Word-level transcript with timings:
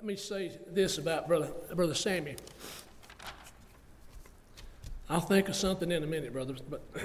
let 0.00 0.06
me 0.06 0.16
say 0.16 0.50
this 0.66 0.96
about 0.96 1.28
Brother, 1.28 1.50
Brother 1.74 1.92
Sammy. 1.92 2.34
I'll 5.10 5.20
think 5.20 5.50
of 5.50 5.54
something 5.54 5.92
in 5.92 6.02
a 6.02 6.06
minute, 6.06 6.32
brothers, 6.32 6.62
but 6.62 6.80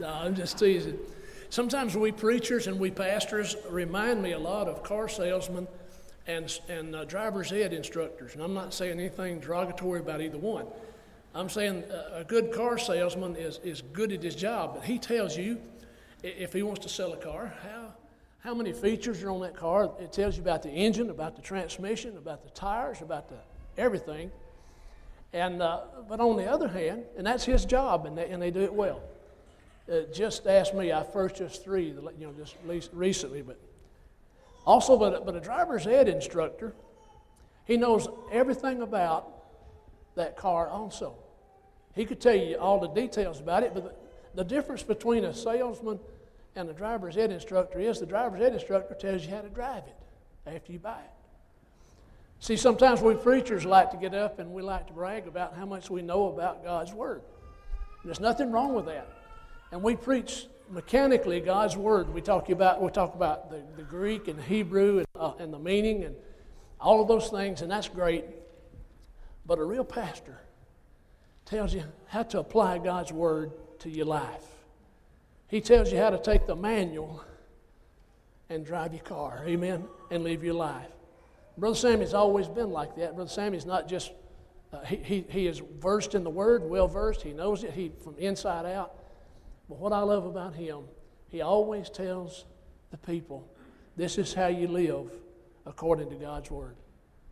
no, 0.00 0.08
I'm 0.08 0.34
just 0.34 0.58
teasing. 0.58 0.98
Sometimes 1.50 1.96
we 1.96 2.10
preachers 2.10 2.66
and 2.66 2.80
we 2.80 2.90
pastors 2.90 3.54
remind 3.70 4.20
me 4.20 4.32
a 4.32 4.38
lot 4.40 4.66
of 4.66 4.82
car 4.82 5.08
salesmen 5.08 5.68
and, 6.26 6.58
and 6.68 6.96
uh, 6.96 7.04
driver's 7.04 7.52
ed 7.52 7.72
instructors. 7.72 8.34
And 8.34 8.42
I'm 8.42 8.54
not 8.54 8.74
saying 8.74 8.98
anything 8.98 9.38
derogatory 9.38 10.00
about 10.00 10.20
either 10.20 10.38
one. 10.38 10.66
I'm 11.32 11.48
saying 11.48 11.84
a, 11.92 12.22
a 12.22 12.24
good 12.24 12.52
car 12.52 12.76
salesman 12.76 13.36
is, 13.36 13.60
is 13.62 13.82
good 13.92 14.10
at 14.10 14.24
his 14.24 14.34
job, 14.34 14.74
but 14.74 14.82
he 14.82 14.98
tells 14.98 15.36
you 15.36 15.60
if 16.24 16.52
he 16.52 16.64
wants 16.64 16.80
to 16.80 16.88
sell 16.88 17.12
a 17.12 17.18
car, 17.18 17.54
how, 17.62 17.92
how 18.40 18.54
many 18.54 18.72
features 18.72 19.22
are 19.22 19.30
on 19.30 19.40
that 19.40 19.56
car. 19.56 19.90
It 20.00 20.12
tells 20.12 20.36
you 20.36 20.42
about 20.42 20.62
the 20.62 20.70
engine, 20.70 21.10
about 21.10 21.36
the 21.36 21.42
transmission, 21.42 22.16
about 22.16 22.44
the 22.44 22.50
tires, 22.50 23.02
about 23.02 23.28
the 23.28 23.36
everything. 23.76 24.30
And, 25.32 25.60
uh, 25.60 25.80
but 26.08 26.20
on 26.20 26.36
the 26.36 26.46
other 26.46 26.68
hand, 26.68 27.04
and 27.16 27.26
that's 27.26 27.44
his 27.44 27.64
job, 27.64 28.06
and 28.06 28.16
they, 28.16 28.28
and 28.30 28.40
they 28.40 28.50
do 28.50 28.60
it 28.60 28.72
well. 28.72 29.02
Uh, 29.90 30.00
just 30.12 30.46
ask 30.46 30.74
me, 30.74 30.92
I 30.92 31.02
purchased 31.02 31.64
three, 31.64 31.88
you 31.88 32.26
know, 32.26 32.32
just 32.32 32.56
recently, 32.92 33.42
but 33.42 33.58
also, 34.64 34.96
but, 34.96 35.24
but 35.24 35.34
a 35.34 35.40
driver's 35.40 35.86
ed 35.86 36.08
instructor, 36.08 36.74
he 37.64 37.76
knows 37.76 38.08
everything 38.30 38.82
about 38.82 39.28
that 40.14 40.36
car 40.36 40.68
also. 40.68 41.14
He 41.94 42.04
could 42.04 42.20
tell 42.20 42.34
you 42.34 42.56
all 42.56 42.78
the 42.80 42.88
details 42.88 43.40
about 43.40 43.62
it, 43.62 43.72
but 43.74 43.84
the, 43.84 44.42
the 44.42 44.44
difference 44.44 44.82
between 44.82 45.24
a 45.24 45.34
salesman 45.34 45.98
and 46.56 46.68
the 46.68 46.72
driver's 46.72 47.16
ed 47.16 47.30
instructor 47.30 47.80
is 47.80 48.00
the 48.00 48.06
driver's 48.06 48.40
ed 48.40 48.52
instructor 48.52 48.94
tells 48.94 49.24
you 49.24 49.30
how 49.34 49.40
to 49.40 49.48
drive 49.48 49.84
it 49.86 49.96
after 50.54 50.72
you 50.72 50.78
buy 50.78 50.98
it. 50.98 51.10
See, 52.40 52.56
sometimes 52.56 53.00
we 53.00 53.14
preachers 53.14 53.64
like 53.64 53.90
to 53.90 53.96
get 53.96 54.14
up 54.14 54.38
and 54.38 54.52
we 54.52 54.62
like 54.62 54.86
to 54.86 54.92
brag 54.92 55.26
about 55.26 55.56
how 55.56 55.66
much 55.66 55.90
we 55.90 56.02
know 56.02 56.28
about 56.28 56.62
God's 56.62 56.92
Word. 56.92 57.22
And 58.02 58.08
there's 58.08 58.20
nothing 58.20 58.52
wrong 58.52 58.74
with 58.74 58.86
that. 58.86 59.08
And 59.72 59.82
we 59.82 59.96
preach 59.96 60.46
mechanically 60.70 61.40
God's 61.40 61.76
Word. 61.76 62.12
We 62.12 62.20
talk 62.20 62.48
about, 62.48 62.80
we 62.80 62.90
talk 62.90 63.14
about 63.14 63.50
the, 63.50 63.62
the 63.76 63.82
Greek 63.82 64.28
and 64.28 64.40
Hebrew 64.40 64.98
and, 64.98 65.06
uh, 65.16 65.32
and 65.38 65.52
the 65.52 65.58
meaning 65.58 66.04
and 66.04 66.14
all 66.80 67.02
of 67.02 67.08
those 67.08 67.28
things, 67.28 67.62
and 67.62 67.70
that's 67.70 67.88
great. 67.88 68.24
But 69.44 69.58
a 69.58 69.64
real 69.64 69.84
pastor 69.84 70.38
tells 71.44 71.74
you 71.74 71.82
how 72.06 72.22
to 72.24 72.38
apply 72.38 72.78
God's 72.78 73.12
Word 73.12 73.52
to 73.80 73.90
your 73.90 74.06
life. 74.06 74.44
He 75.48 75.60
tells 75.60 75.90
you 75.90 75.98
how 75.98 76.10
to 76.10 76.18
take 76.18 76.46
the 76.46 76.54
manual 76.54 77.24
and 78.50 78.64
drive 78.64 78.92
your 78.92 79.02
car, 79.02 79.42
amen, 79.46 79.84
and 80.10 80.22
live 80.22 80.44
your 80.44 80.54
life. 80.54 80.90
Brother 81.56 81.74
Sammy's 81.74 82.14
always 82.14 82.48
been 82.48 82.70
like 82.70 82.94
that. 82.96 83.16
Brother 83.16 83.30
Sammy's 83.30 83.66
not 83.66 83.88
just, 83.88 84.12
uh, 84.72 84.84
he, 84.84 84.96
he, 84.96 85.24
he 85.28 85.46
is 85.46 85.60
versed 85.80 86.14
in 86.14 86.22
the 86.22 86.30
Word, 86.30 86.62
well 86.62 86.86
versed. 86.86 87.22
He 87.22 87.32
knows 87.32 87.64
it 87.64 87.72
he, 87.72 87.90
from 88.02 88.16
inside 88.18 88.64
out. 88.66 88.94
But 89.68 89.78
what 89.78 89.92
I 89.92 90.00
love 90.00 90.24
about 90.24 90.54
him, 90.54 90.84
he 91.28 91.40
always 91.40 91.90
tells 91.90 92.44
the 92.90 92.98
people, 92.98 93.46
this 93.96 94.18
is 94.18 94.32
how 94.32 94.46
you 94.46 94.68
live 94.68 95.10
according 95.66 96.10
to 96.10 96.14
God's 96.14 96.50
Word. 96.50 96.76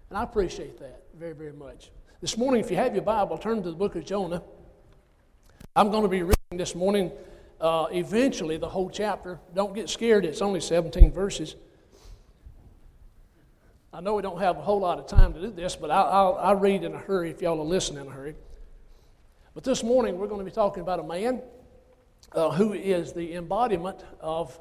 And 0.09 0.19
I 0.19 0.23
appreciate 0.23 0.79
that 0.81 1.03
very, 1.19 1.35
very 1.35 1.53
much. 1.53 1.91
This 2.21 2.37
morning, 2.37 2.65
if 2.65 2.71
you 2.71 2.77
have 2.77 2.95
your 2.95 3.05
Bible, 3.05 3.39
turn 3.39 3.63
to 3.63 3.71
the 3.71 3.77
book 3.77 3.95
of 3.95 4.05
Jonah. 4.05 4.43
I'm 5.75 5.91
going 5.91 6.03
to 6.03 6.09
be 6.09 6.23
reading 6.23 6.35
this 6.53 6.75
morning 6.75 7.13
uh, 7.61 7.87
eventually 7.91 8.57
the 8.57 8.69
whole 8.69 8.91
chapter. 8.91 9.39
Don't 9.55 9.75
get 9.75 9.89
scared, 9.89 10.25
it's 10.25 10.43
only 10.43 10.61
17 10.61 11.13
verses. 11.13 11.57
I 13.93 14.01
know 14.01 14.15
we 14.15 14.23
don't 14.23 14.41
have 14.41 14.59
a 14.59 14.63
whole 14.63 14.81
lot 14.81 14.99
of 14.99 15.07
time 15.07 15.33
to 15.33 15.41
do 15.41 15.51
this, 15.51 15.75
but 15.75 15.91
I'll, 15.91 16.05
I'll, 16.05 16.35
I'll 16.35 16.57
read 16.57 16.85
in 16.85 16.95
a 16.95 16.99
hurry 16.99 17.31
if 17.31 17.41
y'all 17.41 17.57
will 17.57 17.67
listen 17.67 17.97
in 17.97 18.07
a 18.07 18.11
hurry. 18.11 18.35
But 19.55 19.65
this 19.65 19.83
morning 19.83 20.19
we're 20.19 20.27
going 20.27 20.41
to 20.41 20.45
be 20.45 20.51
talking 20.51 20.83
about 20.83 21.01
a 21.01 21.03
man 21.03 21.41
uh, 22.33 22.51
who 22.51 22.75
is 22.75 23.15
the 23.15 23.35
embodiment 23.35 24.05
of 24.21 24.61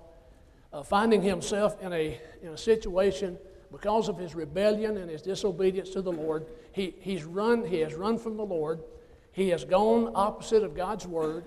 uh, 0.72 0.84
finding 0.84 1.22
himself 1.22 1.82
in 1.82 1.92
a, 1.92 2.20
in 2.42 2.50
a 2.50 2.58
situation 2.58 3.38
because 3.72 4.08
of 4.08 4.18
his 4.18 4.36
rebellion 4.36 4.96
and 4.98 5.10
his 5.10 5.22
disobedience 5.22 5.90
to 5.90 6.02
the 6.02 6.12
Lord. 6.12 6.46
He, 6.72 6.96
he's 7.02 7.26
run, 7.26 7.66
he 7.66 7.80
has 7.80 7.94
run 7.94 8.18
from 8.18 8.38
the 8.38 8.46
Lord. 8.46 8.82
He 9.34 9.50
has 9.50 9.66
gone 9.66 10.14
opposite 10.16 10.64
of 10.64 10.76
God's 10.76 11.06
word. 11.06 11.44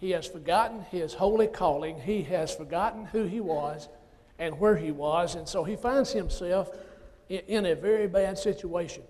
He 0.00 0.10
has 0.12 0.26
forgotten 0.26 0.80
his 0.90 1.12
holy 1.12 1.46
calling. 1.46 2.00
He 2.00 2.22
has 2.22 2.54
forgotten 2.54 3.04
who 3.04 3.24
he 3.24 3.40
was 3.40 3.88
and 4.38 4.58
where 4.58 4.76
he 4.76 4.90
was. 4.90 5.34
And 5.34 5.46
so 5.46 5.62
he 5.62 5.76
finds 5.76 6.10
himself 6.10 6.70
in 7.28 7.66
a 7.66 7.74
very 7.74 8.08
bad 8.08 8.38
situation. 8.38 9.02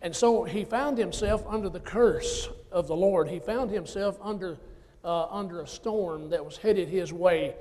And 0.00 0.14
so 0.14 0.44
he 0.44 0.64
found 0.64 0.98
himself 0.98 1.44
under 1.48 1.68
the 1.68 1.80
curse 1.80 2.48
of 2.70 2.86
the 2.86 2.96
Lord. 2.96 3.28
He 3.28 3.40
found 3.40 3.70
himself 3.70 4.16
under, 4.22 4.56
uh, 5.04 5.26
under 5.26 5.60
a 5.60 5.66
storm 5.66 6.30
that 6.30 6.44
was 6.44 6.56
headed 6.56 6.88
his 6.88 7.12
way, 7.12 7.54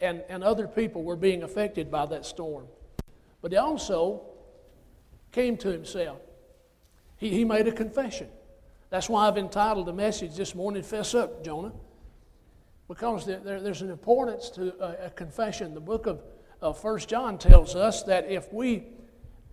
and, 0.00 0.22
and 0.28 0.42
other 0.42 0.66
people 0.66 1.04
were 1.04 1.16
being 1.16 1.44
affected 1.44 1.90
by 1.90 2.06
that 2.06 2.26
storm. 2.26 2.66
But 3.40 3.52
he 3.52 3.56
also 3.56 4.22
came 5.30 5.56
to 5.58 5.68
himself. 5.68 6.18
He, 7.16 7.30
he 7.30 7.44
made 7.44 7.68
a 7.68 7.72
confession. 7.72 8.28
That's 8.92 9.08
why 9.08 9.26
I've 9.26 9.38
entitled 9.38 9.86
the 9.86 9.94
message 9.94 10.36
this 10.36 10.54
morning, 10.54 10.82
Fess 10.82 11.14
Up, 11.14 11.42
Jonah, 11.42 11.72
because 12.88 13.24
there, 13.24 13.38
there, 13.38 13.58
there's 13.58 13.80
an 13.80 13.88
importance 13.88 14.50
to 14.50 14.74
a, 14.84 15.06
a 15.06 15.10
confession. 15.10 15.72
The 15.72 15.80
book 15.80 16.06
of 16.06 16.20
uh, 16.60 16.74
1 16.74 16.98
John 16.98 17.38
tells 17.38 17.74
us 17.74 18.02
that 18.02 18.30
if 18.30 18.52
we 18.52 18.84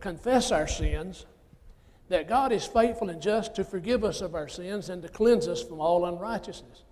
confess 0.02 0.52
our 0.52 0.68
sins, 0.68 1.26
that 2.10 2.28
God 2.28 2.52
is 2.52 2.66
faithful 2.66 3.10
and 3.10 3.22
just 3.22 3.56
to 3.56 3.64
forgive 3.64 4.04
us 4.04 4.20
of 4.20 4.36
our 4.36 4.50
sins 4.50 4.90
and 4.90 5.02
to 5.04 5.08
cleanse 5.08 5.48
us 5.48 5.64
from 5.64 5.80
all 5.80 6.04
unrighteousness. 6.04 6.84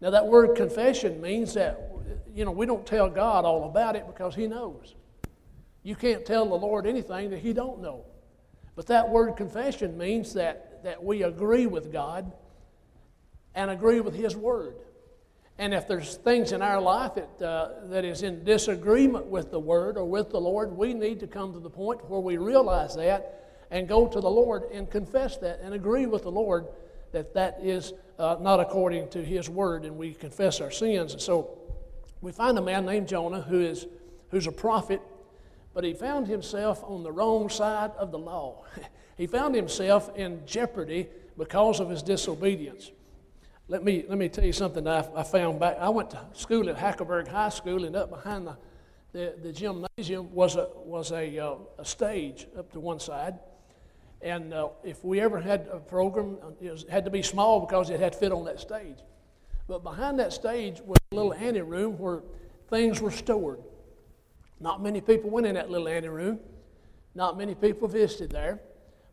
Now, 0.00 0.10
that 0.10 0.26
word 0.26 0.56
confession 0.56 1.20
means 1.20 1.54
that, 1.54 1.92
you 2.34 2.44
know, 2.44 2.50
we 2.50 2.66
don't 2.66 2.84
tell 2.84 3.08
God 3.08 3.44
all 3.44 3.62
about 3.62 3.94
it 3.94 4.08
because 4.08 4.34
He 4.34 4.48
knows. 4.48 4.96
You 5.84 5.94
can't 5.94 6.26
tell 6.26 6.48
the 6.48 6.56
Lord 6.56 6.84
anything 6.84 7.30
that 7.30 7.38
He 7.38 7.52
don't 7.52 7.80
know. 7.80 8.06
But 8.74 8.88
that 8.88 9.08
word 9.08 9.36
confession 9.36 9.96
means 9.96 10.34
that, 10.34 10.65
that 10.84 11.02
we 11.02 11.22
agree 11.22 11.66
with 11.66 11.92
God 11.92 12.32
and 13.54 13.70
agree 13.70 14.00
with 14.00 14.14
His 14.14 14.36
Word. 14.36 14.76
And 15.58 15.72
if 15.72 15.88
there's 15.88 16.16
things 16.16 16.52
in 16.52 16.60
our 16.60 16.80
life 16.80 17.12
that, 17.14 17.42
uh, 17.42 17.86
that 17.86 18.04
is 18.04 18.22
in 18.22 18.44
disagreement 18.44 19.26
with 19.26 19.50
the 19.50 19.58
Word 19.58 19.96
or 19.96 20.04
with 20.04 20.30
the 20.30 20.40
Lord, 20.40 20.76
we 20.76 20.92
need 20.92 21.20
to 21.20 21.26
come 21.26 21.52
to 21.54 21.58
the 21.58 21.70
point 21.70 22.08
where 22.10 22.20
we 22.20 22.36
realize 22.36 22.94
that 22.96 23.64
and 23.70 23.88
go 23.88 24.06
to 24.06 24.20
the 24.20 24.30
Lord 24.30 24.64
and 24.72 24.90
confess 24.90 25.38
that 25.38 25.60
and 25.60 25.74
agree 25.74 26.06
with 26.06 26.22
the 26.22 26.30
Lord 26.30 26.66
that 27.12 27.32
that 27.34 27.58
is 27.62 27.94
uh, 28.18 28.36
not 28.40 28.60
according 28.60 29.08
to 29.10 29.24
His 29.24 29.48
Word, 29.48 29.84
and 29.84 29.96
we 29.96 30.12
confess 30.12 30.60
our 30.60 30.70
sins. 30.70 31.12
And 31.12 31.22
so 31.22 31.58
we 32.20 32.32
find 32.32 32.58
a 32.58 32.62
man 32.62 32.84
named 32.84 33.08
Jonah 33.08 33.40
who 33.40 33.60
is 33.60 33.86
who's 34.30 34.46
a 34.46 34.52
prophet, 34.52 35.00
but 35.72 35.84
he 35.84 35.94
found 35.94 36.26
himself 36.26 36.82
on 36.84 37.02
the 37.02 37.12
wrong 37.12 37.48
side 37.48 37.92
of 37.98 38.10
the 38.10 38.18
law. 38.18 38.64
he 39.16 39.26
found 39.26 39.54
himself 39.54 40.10
in 40.16 40.44
jeopardy 40.46 41.08
because 41.38 41.80
of 41.80 41.90
his 41.90 42.02
disobedience. 42.02 42.90
Let 43.68 43.82
me, 43.82 44.04
let 44.08 44.18
me 44.18 44.28
tell 44.28 44.44
you 44.44 44.52
something 44.52 44.86
I, 44.86 45.06
I 45.14 45.22
found 45.22 45.58
back. 45.58 45.76
I 45.80 45.88
went 45.88 46.10
to 46.10 46.20
school 46.34 46.68
at 46.68 46.76
Hackleburg 46.76 47.26
High 47.26 47.48
School, 47.48 47.84
and 47.84 47.96
up 47.96 48.10
behind 48.10 48.46
the, 48.46 48.56
the, 49.12 49.34
the 49.42 49.52
gymnasium 49.52 50.32
was, 50.32 50.56
a, 50.56 50.68
was 50.76 51.10
a, 51.10 51.38
uh, 51.38 51.56
a 51.78 51.84
stage 51.84 52.46
up 52.56 52.70
to 52.72 52.80
one 52.80 53.00
side. 53.00 53.38
And 54.22 54.54
uh, 54.54 54.68
if 54.84 55.04
we 55.04 55.20
ever 55.20 55.40
had 55.40 55.68
a 55.72 55.78
program, 55.78 56.38
it 56.60 56.70
was, 56.70 56.84
had 56.88 57.04
to 57.06 57.10
be 57.10 57.22
small 57.22 57.60
because 57.60 57.90
it 57.90 57.98
had 57.98 58.12
to 58.12 58.18
fit 58.18 58.32
on 58.32 58.44
that 58.44 58.60
stage. 58.60 58.98
But 59.68 59.82
behind 59.82 60.18
that 60.20 60.32
stage 60.32 60.80
was 60.80 60.98
a 61.10 61.14
little 61.14 61.34
anteroom 61.34 61.98
where 61.98 62.22
things 62.70 63.00
were 63.00 63.10
stored. 63.10 63.60
Not 64.60 64.82
many 64.82 65.00
people 65.00 65.30
went 65.30 65.46
in 65.46 65.54
that 65.56 65.70
little 65.70 65.88
anteroom. 65.88 66.38
Not 67.14 67.36
many 67.36 67.54
people 67.54 67.88
visited 67.88 68.30
there. 68.30 68.60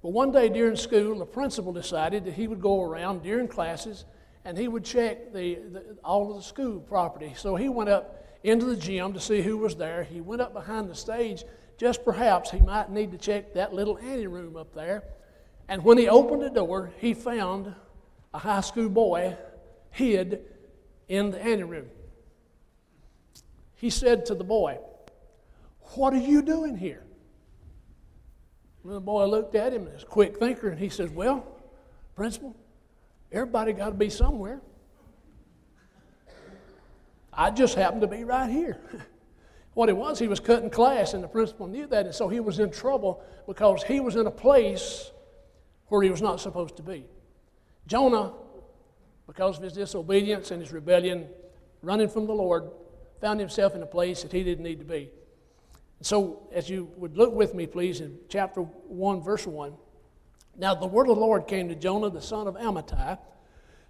But 0.03 0.11
one 0.11 0.33
day 0.33 0.49
during 0.49 0.75
school, 0.75 1.17
the 1.17 1.25
principal 1.25 1.71
decided 1.71 2.25
that 2.25 2.33
he 2.33 2.47
would 2.47 2.61
go 2.61 2.81
around 2.81 3.23
during 3.23 3.47
classes 3.47 4.03
and 4.43 4.57
he 4.57 4.67
would 4.67 4.83
check 4.83 5.31
the, 5.31 5.55
the, 5.55 5.97
all 6.03 6.29
of 6.29 6.35
the 6.35 6.43
school 6.43 6.81
property. 6.81 7.33
So 7.37 7.55
he 7.55 7.69
went 7.69 7.89
up 7.89 8.27
into 8.43 8.65
the 8.65 8.75
gym 8.75 9.13
to 9.13 9.21
see 9.21 9.41
who 9.41 9.57
was 9.57 9.77
there. 9.77 10.03
He 10.03 10.19
went 10.19 10.41
up 10.41 10.53
behind 10.53 10.89
the 10.89 10.95
stage, 10.95 11.45
just 11.77 12.03
perhaps 12.03 12.51
he 12.51 12.59
might 12.59 12.91
need 12.91 13.11
to 13.13 13.17
check 13.17 13.53
that 13.53 13.73
little 13.73 13.97
anteroom 13.97 14.57
up 14.57 14.75
there. 14.75 15.05
And 15.69 15.81
when 15.85 15.97
he 15.97 16.09
opened 16.09 16.41
the 16.41 16.49
door, 16.49 16.91
he 16.99 17.13
found 17.13 17.73
a 18.33 18.39
high 18.39 18.59
school 18.59 18.89
boy 18.89 19.37
hid 19.91 20.41
in 21.07 21.31
the 21.31 21.41
anteroom. 21.41 21.87
He 23.75 23.89
said 23.89 24.25
to 24.25 24.35
the 24.35 24.43
boy, 24.43 24.79
What 25.95 26.13
are 26.13 26.17
you 26.17 26.41
doing 26.41 26.75
here? 26.75 27.02
And 28.83 28.93
the 28.93 28.99
boy 28.99 29.25
looked 29.25 29.55
at 29.55 29.73
him 29.73 29.87
a 29.87 30.05
quick 30.05 30.37
thinker 30.37 30.69
and 30.69 30.79
he 30.79 30.89
says, 30.89 31.09
Well, 31.09 31.45
principal, 32.15 32.55
Everybody 33.33 33.73
got 33.73 33.89
to 33.89 33.95
be 33.95 34.11
somewhere. 34.11 34.61
I 37.33 37.49
just 37.49 37.73
happened 37.73 38.01
to 38.01 38.07
be 38.07 38.23
right 38.23 38.49
here. 38.49 38.79
What 39.75 39.89
it 39.89 39.97
was, 39.97 40.19
he 40.19 40.27
was 40.27 40.39
cutting 40.39 40.69
class, 40.69 41.15
and 41.15 41.23
the 41.23 41.27
principal 41.27 41.65
knew 41.65 41.87
that, 41.87 42.05
and 42.05 42.13
so 42.13 42.29
he 42.29 42.39
was 42.39 42.59
in 42.59 42.69
trouble 42.69 43.23
because 43.47 43.81
he 43.81 43.99
was 43.99 44.15
in 44.15 44.27
a 44.27 44.31
place 44.31 45.09
where 45.87 46.03
he 46.03 46.11
was 46.11 46.21
not 46.21 46.39
supposed 46.39 46.77
to 46.77 46.83
be. 46.83 47.05
Jonah, 47.87 48.33
because 49.25 49.57
of 49.57 49.63
his 49.63 49.73
disobedience 49.73 50.51
and 50.51 50.61
his 50.61 50.71
rebellion, 50.71 51.27
running 51.81 52.07
from 52.07 52.27
the 52.27 52.33
Lord, 52.33 52.69
found 53.19 53.39
himself 53.39 53.73
in 53.73 53.81
a 53.81 53.87
place 53.87 54.21
that 54.21 54.31
he 54.31 54.43
didn't 54.43 54.63
need 54.63 54.77
to 54.77 54.85
be. 54.85 55.09
So, 56.03 56.47
as 56.51 56.69
you 56.69 56.91
would 56.97 57.17
look 57.17 57.33
with 57.33 57.53
me, 57.53 57.65
please, 57.65 58.01
in 58.01 58.17
chapter 58.27 58.61
1, 58.61 59.21
verse 59.21 59.47
1. 59.47 59.73
Now, 60.57 60.75
the 60.75 60.85
word 60.85 61.09
of 61.09 61.15
the 61.15 61.21
Lord 61.21 61.47
came 61.47 61.69
to 61.69 61.75
Jonah, 61.75 62.09
the 62.09 62.21
son 62.21 62.45
of 62.45 62.55
Amittai, 62.55 63.17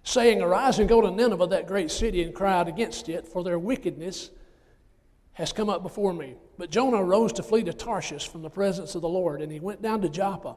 saying, 0.04 0.40
Arise 0.40 0.78
and 0.78 0.88
go 0.88 1.00
to 1.00 1.10
Nineveh, 1.10 1.48
that 1.48 1.66
great 1.66 1.90
city, 1.90 2.22
and 2.22 2.32
cry 2.32 2.52
out 2.52 2.68
against 2.68 3.08
it, 3.08 3.26
for 3.26 3.42
their 3.42 3.58
wickedness 3.58 4.30
has 5.32 5.52
come 5.52 5.68
up 5.68 5.82
before 5.82 6.12
me. 6.12 6.36
But 6.56 6.70
Jonah 6.70 7.02
rose 7.02 7.32
to 7.34 7.42
flee 7.42 7.64
to 7.64 7.72
Tarshish 7.72 8.28
from 8.28 8.42
the 8.42 8.50
presence 8.50 8.94
of 8.94 9.02
the 9.02 9.08
Lord, 9.08 9.42
and 9.42 9.50
he 9.50 9.58
went 9.58 9.82
down 9.82 10.00
to 10.02 10.08
Joppa. 10.08 10.56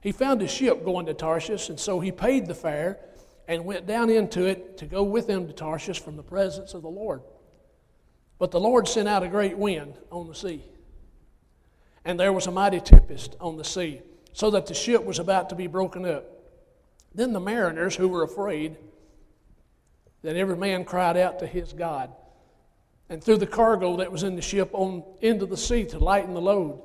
He 0.00 0.10
found 0.10 0.40
a 0.40 0.48
ship 0.48 0.84
going 0.84 1.04
to 1.06 1.14
Tarshish, 1.14 1.68
and 1.68 1.78
so 1.78 2.00
he 2.00 2.12
paid 2.12 2.46
the 2.46 2.54
fare 2.54 2.98
and 3.46 3.66
went 3.66 3.86
down 3.86 4.08
into 4.08 4.46
it 4.46 4.78
to 4.78 4.86
go 4.86 5.02
with 5.02 5.26
them 5.26 5.46
to 5.46 5.52
Tarshish 5.52 6.00
from 6.00 6.16
the 6.16 6.22
presence 6.22 6.72
of 6.72 6.80
the 6.80 6.88
Lord. 6.88 7.20
But 8.38 8.50
the 8.50 8.60
Lord 8.60 8.88
sent 8.88 9.06
out 9.06 9.22
a 9.22 9.28
great 9.28 9.58
wind 9.58 9.98
on 10.10 10.28
the 10.28 10.34
sea, 10.34 10.64
and 12.04 12.18
there 12.18 12.32
was 12.32 12.46
a 12.46 12.50
mighty 12.50 12.80
tempest 12.80 13.36
on 13.40 13.56
the 13.56 13.64
sea, 13.64 14.02
so 14.32 14.50
that 14.50 14.66
the 14.66 14.74
ship 14.74 15.04
was 15.04 15.18
about 15.18 15.48
to 15.50 15.54
be 15.54 15.66
broken 15.66 16.04
up. 16.04 16.24
Then 17.14 17.32
the 17.32 17.40
mariners, 17.40 17.96
who 17.96 18.08
were 18.08 18.22
afraid, 18.22 18.76
that 20.22 20.36
every 20.36 20.56
man 20.56 20.84
cried 20.84 21.16
out 21.16 21.38
to 21.38 21.46
his 21.46 21.72
God 21.72 22.10
and 23.08 23.22
threw 23.22 23.36
the 23.36 23.46
cargo 23.46 23.98
that 23.98 24.10
was 24.10 24.22
in 24.22 24.36
the 24.36 24.42
ship 24.42 24.70
on 24.72 25.04
into 25.20 25.46
the 25.46 25.56
sea 25.56 25.84
to 25.84 25.98
lighten 25.98 26.34
the 26.34 26.40
load. 26.40 26.80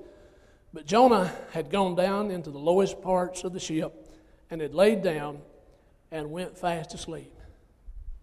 But 0.73 0.85
Jonah 0.85 1.33
had 1.51 1.71
gone 1.71 1.95
down 1.95 2.31
into 2.31 2.51
the 2.51 2.59
lowest 2.59 3.01
parts 3.01 3.43
of 3.43 3.53
the 3.53 3.59
ship 3.59 4.07
and 4.51 4.61
had 4.61 4.75
laid 4.75 5.01
down 5.01 5.39
and 6.11 6.31
went 6.31 6.57
fast 6.57 6.93
asleep. 6.93 7.33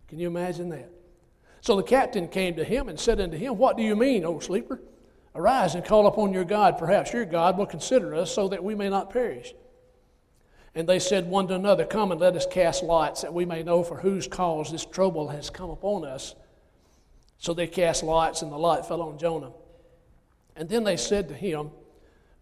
Can 0.08 0.18
you 0.18 0.28
imagine 0.28 0.68
that? 0.68 0.90
So 1.60 1.76
the 1.76 1.82
captain 1.82 2.28
came 2.28 2.54
to 2.56 2.64
him 2.64 2.88
and 2.88 3.00
said 3.00 3.20
unto 3.20 3.36
him, 3.36 3.58
What 3.58 3.76
do 3.76 3.82
you 3.82 3.96
mean, 3.96 4.24
O 4.24 4.38
sleeper? 4.38 4.80
Arise 5.36 5.74
and 5.74 5.84
call 5.84 6.06
upon 6.06 6.32
your 6.32 6.44
God. 6.44 6.78
Perhaps 6.78 7.12
your 7.12 7.26
God 7.26 7.58
will 7.58 7.66
consider 7.66 8.14
us 8.14 8.34
so 8.34 8.48
that 8.48 8.64
we 8.64 8.74
may 8.74 8.88
not 8.88 9.10
perish. 9.10 9.54
And 10.74 10.88
they 10.88 10.98
said 10.98 11.28
one 11.28 11.48
to 11.48 11.54
another, 11.54 11.84
Come 11.84 12.12
and 12.12 12.20
let 12.20 12.36
us 12.36 12.46
cast 12.50 12.82
lots 12.82 13.22
that 13.22 13.32
we 13.32 13.44
may 13.44 13.62
know 13.62 13.82
for 13.82 13.98
whose 13.98 14.26
cause 14.26 14.70
this 14.70 14.84
trouble 14.84 15.28
has 15.28 15.50
come 15.50 15.70
upon 15.70 16.04
us. 16.04 16.34
So 17.38 17.54
they 17.54 17.66
cast 17.66 18.02
lots, 18.02 18.42
and 18.42 18.50
the 18.50 18.56
lot 18.56 18.88
fell 18.88 19.02
on 19.02 19.18
Jonah. 19.18 19.52
And 20.54 20.68
then 20.68 20.84
they 20.84 20.96
said 20.96 21.28
to 21.28 21.34
him, 21.34 21.70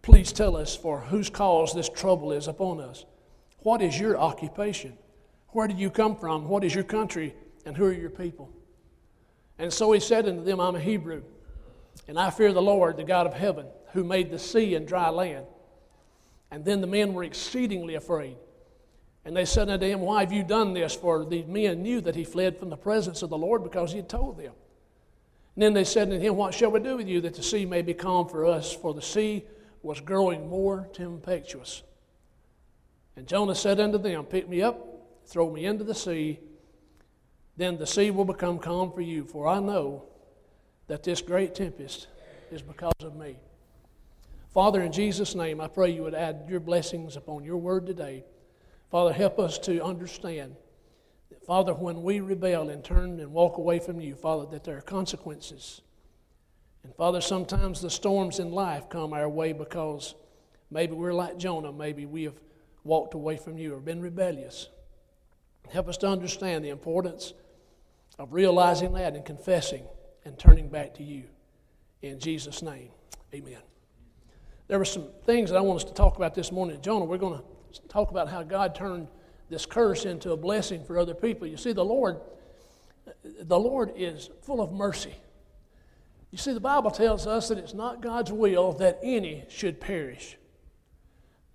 Please 0.01 0.31
tell 0.31 0.55
us 0.55 0.75
for 0.75 0.99
whose 0.99 1.29
cause 1.29 1.73
this 1.73 1.89
trouble 1.89 2.31
is 2.31 2.47
upon 2.47 2.79
us. 2.79 3.05
What 3.59 3.81
is 3.81 3.99
your 3.99 4.17
occupation? 4.17 4.97
Where 5.49 5.67
did 5.67 5.79
you 5.79 5.89
come 5.89 6.15
from? 6.15 6.47
What 6.47 6.63
is 6.63 6.75
your 6.75 6.83
country? 6.83 7.35
And 7.65 7.75
who 7.75 7.85
are 7.85 7.93
your 7.93 8.09
people? 8.09 8.51
And 9.57 9.71
so 9.71 9.91
he 9.91 9.99
said 9.99 10.27
unto 10.27 10.43
them, 10.43 10.59
I'm 10.59 10.75
a 10.75 10.79
Hebrew, 10.79 11.23
and 12.07 12.19
I 12.19 12.29
fear 12.29 12.53
the 12.53 12.61
Lord, 12.61 12.97
the 12.97 13.03
God 13.03 13.27
of 13.27 13.33
heaven, 13.33 13.65
who 13.93 14.03
made 14.03 14.31
the 14.31 14.39
sea 14.39 14.75
and 14.75 14.87
dry 14.87 15.09
land. 15.09 15.45
And 16.51 16.63
then 16.63 16.81
the 16.81 16.87
men 16.87 17.13
were 17.13 17.23
exceedingly 17.23 17.95
afraid. 17.95 18.37
And 19.25 19.35
they 19.35 19.45
said 19.45 19.69
unto 19.69 19.85
him, 19.85 20.01
Why 20.01 20.19
have 20.21 20.31
you 20.31 20.43
done 20.43 20.73
this? 20.73 20.95
For 20.95 21.25
the 21.25 21.43
men 21.43 21.81
knew 21.81 21.99
that 22.01 22.15
he 22.15 22.23
fled 22.23 22.59
from 22.59 22.69
the 22.69 22.77
presence 22.77 23.23
of 23.23 23.29
the 23.29 23.37
Lord 23.37 23.63
because 23.63 23.91
he 23.91 23.97
had 23.97 24.09
told 24.09 24.37
them. 24.37 24.53
And 25.55 25.63
then 25.63 25.73
they 25.73 25.83
said 25.83 26.11
unto 26.11 26.19
him, 26.19 26.35
What 26.35 26.53
shall 26.53 26.71
we 26.71 26.79
do 26.79 26.97
with 26.97 27.07
you 27.07 27.21
that 27.21 27.33
the 27.33 27.43
sea 27.43 27.65
may 27.65 27.81
be 27.81 27.93
calm 27.93 28.27
for 28.27 28.45
us? 28.45 28.71
For 28.71 28.93
the 28.93 29.01
sea 29.01 29.43
was 29.81 29.99
growing 29.99 30.47
more 30.47 30.87
tempestuous. 30.93 31.81
And 33.15 33.27
Jonah 33.27 33.55
said 33.55 33.79
unto 33.79 33.97
them, 33.97 34.25
Pick 34.25 34.47
me 34.47 34.61
up, 34.61 34.77
throw 35.25 35.49
me 35.49 35.65
into 35.65 35.83
the 35.83 35.95
sea, 35.95 36.39
then 37.57 37.77
the 37.77 37.87
sea 37.87 38.11
will 38.11 38.25
become 38.25 38.59
calm 38.59 38.91
for 38.91 39.01
you. 39.01 39.23
For 39.23 39.47
I 39.47 39.59
know 39.59 40.05
that 40.87 41.03
this 41.03 41.21
great 41.21 41.55
tempest 41.55 42.07
is 42.51 42.61
because 42.61 42.93
of 43.01 43.15
me. 43.15 43.37
Father, 44.53 44.81
in 44.81 44.91
Jesus' 44.91 45.35
name, 45.35 45.59
I 45.59 45.67
pray 45.67 45.89
you 45.89 46.03
would 46.03 46.15
add 46.15 46.45
your 46.47 46.59
blessings 46.59 47.17
upon 47.17 47.43
your 47.43 47.57
word 47.57 47.85
today. 47.85 48.23
Father, 48.89 49.11
help 49.11 49.39
us 49.39 49.59
to 49.59 49.83
understand 49.83 50.55
that, 51.29 51.43
Father, 51.45 51.73
when 51.73 52.03
we 52.03 52.21
rebel 52.21 52.69
and 52.69 52.83
turn 52.83 53.19
and 53.19 53.33
walk 53.33 53.57
away 53.57 53.79
from 53.79 53.99
you, 53.99 54.15
Father, 54.15 54.45
that 54.51 54.63
there 54.63 54.77
are 54.77 54.81
consequences. 54.81 55.81
And 56.83 56.95
Father, 56.95 57.19
sometimes 57.19 57.81
the 57.81 57.89
storms 57.89 58.39
in 58.39 58.51
life 58.51 58.89
come 58.89 59.11
our 59.11 59.27
way 59.27 59.51
because 59.51 60.15
maybe 60.69 60.93
we're 60.93 61.13
like 61.13 61.37
Jonah. 61.37 61.73
Maybe 61.73 62.05
we 62.05 62.23
have 62.23 62.39
walked 62.83 63.15
away 63.15 63.37
from 63.37 63.57
you 63.57 63.73
or 63.73 63.79
been 63.79 64.01
rebellious. 64.01 64.69
Help 65.73 65.89
us 65.89 65.97
to 65.97 66.07
understand 66.07 66.63
the 66.63 66.69
importance 66.69 67.33
of 68.19 68.31
realizing 68.31 68.93
that 68.93 69.15
and 69.15 69.25
confessing 69.25 69.83
and 70.25 70.37
turning 70.37 70.67
back 70.67 70.95
to 70.95 71.03
you. 71.03 71.23
In 72.01 72.19
Jesus' 72.19 72.61
name, 72.61 72.89
amen. 73.33 73.59
There 74.67 74.79
were 74.79 74.85
some 74.85 75.07
things 75.25 75.51
that 75.51 75.57
I 75.57 75.61
want 75.61 75.77
us 75.77 75.83
to 75.85 75.93
talk 75.93 76.17
about 76.17 76.33
this 76.33 76.51
morning. 76.51 76.81
Jonah, 76.81 77.05
we're 77.05 77.17
going 77.17 77.39
to 77.39 77.81
talk 77.87 78.09
about 78.09 78.27
how 78.27 78.41
God 78.43 78.73
turned 78.73 79.07
this 79.49 79.65
curse 79.65 80.05
into 80.05 80.31
a 80.31 80.37
blessing 80.37 80.83
for 80.83 80.97
other 80.97 81.13
people. 81.13 81.47
You 81.47 81.57
see, 81.57 81.71
the 81.71 81.85
Lord, 81.85 82.19
the 83.23 83.59
Lord 83.59 83.93
is 83.95 84.31
full 84.41 84.59
of 84.59 84.71
mercy. 84.71 85.13
You 86.31 86.39
see, 86.39 86.53
the 86.53 86.59
Bible 86.59 86.89
tells 86.89 87.27
us 87.27 87.47
that 87.49 87.59
it's 87.59 87.75
not 87.75 88.01
God's 88.01 88.31
will 88.31 88.73
that 88.73 88.99
any 89.03 89.45
should 89.47 89.79
perish. 89.79 90.37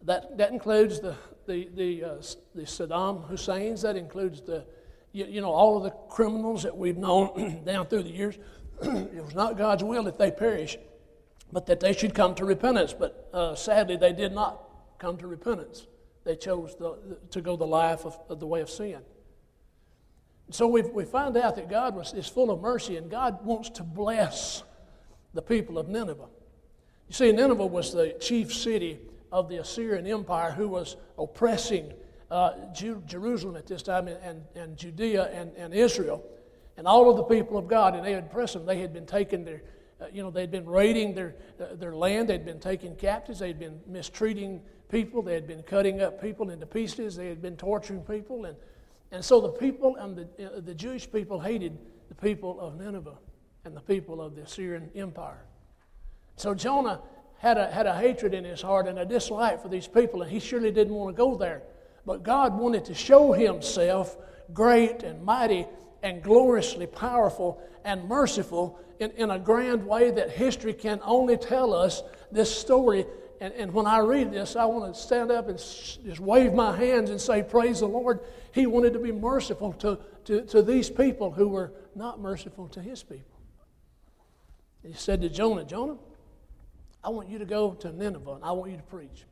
That, 0.02 0.38
that 0.38 0.52
includes 0.52 1.00
the, 1.00 1.16
the, 1.46 1.68
the, 1.74 2.04
uh, 2.04 2.14
the 2.54 2.62
Saddam 2.62 3.26
Husseins, 3.26 3.82
that 3.82 3.96
includes 3.96 4.40
the 4.40 4.64
you, 5.12 5.26
you 5.26 5.40
know, 5.40 5.50
all 5.50 5.76
of 5.76 5.82
the 5.82 5.90
criminals 6.08 6.62
that 6.62 6.76
we've 6.76 6.96
known 6.96 7.62
down 7.66 7.86
through 7.86 8.04
the 8.04 8.10
years, 8.10 8.38
it 9.14 9.24
was 9.24 9.34
not 9.34 9.58
God's 9.58 9.84
will 9.84 10.04
that 10.04 10.18
they 10.18 10.30
perish, 10.30 10.78
but 11.52 11.66
that 11.66 11.80
they 11.80 11.92
should 11.92 12.14
come 12.14 12.34
to 12.36 12.44
repentance. 12.44 12.94
But 12.98 13.28
uh, 13.32 13.54
sadly, 13.54 13.96
they 13.96 14.12
did 14.12 14.32
not 14.32 14.62
come 14.98 15.16
to 15.18 15.26
repentance. 15.26 15.86
They 16.24 16.36
chose 16.36 16.74
the, 16.76 17.18
to 17.30 17.40
go 17.40 17.56
the 17.56 17.66
life 17.66 18.04
of, 18.04 18.18
of, 18.28 18.40
the 18.40 18.46
way 18.46 18.60
of 18.60 18.70
sin. 18.70 19.00
So 20.50 20.66
we 20.66 20.82
we 20.82 21.04
find 21.04 21.36
out 21.36 21.56
that 21.56 21.68
God 21.68 21.94
was, 21.94 22.12
is 22.12 22.26
full 22.26 22.50
of 22.50 22.60
mercy, 22.60 22.96
and 22.96 23.10
God 23.10 23.44
wants 23.44 23.70
to 23.70 23.82
bless 23.82 24.62
the 25.32 25.42
people 25.42 25.78
of 25.78 25.88
Nineveh. 25.88 26.26
You 27.08 27.14
see, 27.14 27.32
Nineveh 27.32 27.66
was 27.66 27.92
the 27.92 28.16
chief 28.20 28.54
city 28.54 28.98
of 29.32 29.48
the 29.48 29.58
Assyrian 29.58 30.06
Empire 30.06 30.50
who 30.50 30.68
was 30.68 30.96
oppressing 31.18 31.92
uh, 32.30 32.52
Jerusalem 32.72 33.56
at 33.56 33.66
this 33.66 33.82
time 33.82 34.08
and, 34.08 34.42
and 34.54 34.76
Judea 34.76 35.30
and, 35.32 35.52
and 35.56 35.74
Israel 35.74 36.24
and 36.80 36.88
all 36.88 37.10
of 37.10 37.18
the 37.18 37.24
people 37.24 37.58
of 37.58 37.68
God, 37.68 37.94
and 37.94 38.02
they 38.02 38.14
had 38.14 38.24
oppressed 38.24 38.54
them. 38.54 38.64
They 38.64 38.78
had 38.78 38.94
been 38.94 39.04
taking 39.04 39.44
their, 39.44 39.60
uh, 40.00 40.06
you 40.10 40.22
know, 40.22 40.30
they'd 40.30 40.50
been 40.50 40.64
raiding 40.64 41.12
their, 41.12 41.34
uh, 41.60 41.74
their 41.74 41.94
land, 41.94 42.30
they'd 42.30 42.46
been 42.46 42.58
taking 42.58 42.96
captives, 42.96 43.40
they'd 43.40 43.58
been 43.58 43.78
mistreating 43.86 44.62
people, 44.88 45.20
they 45.20 45.34
had 45.34 45.46
been 45.46 45.62
cutting 45.62 46.00
up 46.00 46.22
people 46.22 46.48
into 46.48 46.64
pieces, 46.64 47.16
they 47.16 47.28
had 47.28 47.42
been 47.42 47.54
torturing 47.54 48.00
people. 48.00 48.46
And, 48.46 48.56
and 49.12 49.22
so 49.22 49.42
the 49.42 49.50
people 49.50 49.96
and 49.96 50.16
the, 50.16 50.46
uh, 50.46 50.60
the 50.60 50.74
Jewish 50.74 51.12
people 51.12 51.38
hated 51.38 51.76
the 52.08 52.14
people 52.14 52.58
of 52.58 52.80
Nineveh 52.80 53.18
and 53.66 53.76
the 53.76 53.82
people 53.82 54.22
of 54.22 54.34
the 54.34 54.44
Assyrian 54.44 54.88
Empire. 54.94 55.44
So 56.36 56.54
Jonah 56.54 57.02
had 57.36 57.58
a, 57.58 57.70
had 57.70 57.84
a 57.84 57.94
hatred 57.94 58.32
in 58.32 58.44
his 58.44 58.62
heart 58.62 58.88
and 58.88 58.98
a 58.98 59.04
dislike 59.04 59.60
for 59.60 59.68
these 59.68 59.86
people, 59.86 60.22
and 60.22 60.30
he 60.30 60.40
surely 60.40 60.70
didn't 60.70 60.94
want 60.94 61.14
to 61.14 61.22
go 61.22 61.36
there. 61.36 61.60
But 62.06 62.22
God 62.22 62.58
wanted 62.58 62.86
to 62.86 62.94
show 62.94 63.32
Himself 63.32 64.16
great 64.54 65.02
and 65.02 65.22
mighty 65.22 65.66
and 66.02 66.22
gloriously 66.22 66.86
powerful 66.86 67.60
and 67.84 68.04
merciful 68.08 68.78
in, 68.98 69.10
in 69.12 69.30
a 69.30 69.38
grand 69.38 69.86
way 69.86 70.10
that 70.10 70.30
history 70.30 70.72
can 70.72 71.00
only 71.02 71.36
tell 71.36 71.74
us 71.74 72.02
this 72.30 72.54
story. 72.54 73.06
And, 73.40 73.54
and 73.54 73.72
when 73.72 73.86
I 73.86 73.98
read 73.98 74.32
this, 74.32 74.56
I 74.56 74.66
want 74.66 74.94
to 74.94 75.00
stand 75.00 75.30
up 75.30 75.48
and 75.48 75.58
just 75.58 76.20
wave 76.20 76.52
my 76.52 76.76
hands 76.76 77.10
and 77.10 77.20
say, 77.20 77.42
Praise 77.42 77.80
the 77.80 77.86
Lord. 77.86 78.20
He 78.52 78.66
wanted 78.66 78.92
to 78.92 78.98
be 78.98 79.12
merciful 79.12 79.72
to, 79.74 79.98
to, 80.26 80.42
to 80.42 80.62
these 80.62 80.90
people 80.90 81.30
who 81.30 81.48
were 81.48 81.72
not 81.94 82.20
merciful 82.20 82.68
to 82.68 82.82
His 82.82 83.02
people. 83.02 83.38
He 84.82 84.92
said 84.92 85.20
to 85.22 85.28
Jonah, 85.28 85.64
Jonah, 85.64 85.96
I 87.02 87.10
want 87.10 87.28
you 87.28 87.38
to 87.38 87.44
go 87.44 87.72
to 87.74 87.92
Nineveh 87.92 88.34
and 88.34 88.44
I 88.44 88.52
want 88.52 88.70
you 88.70 88.76
to 88.76 88.82
preach. 88.82 89.24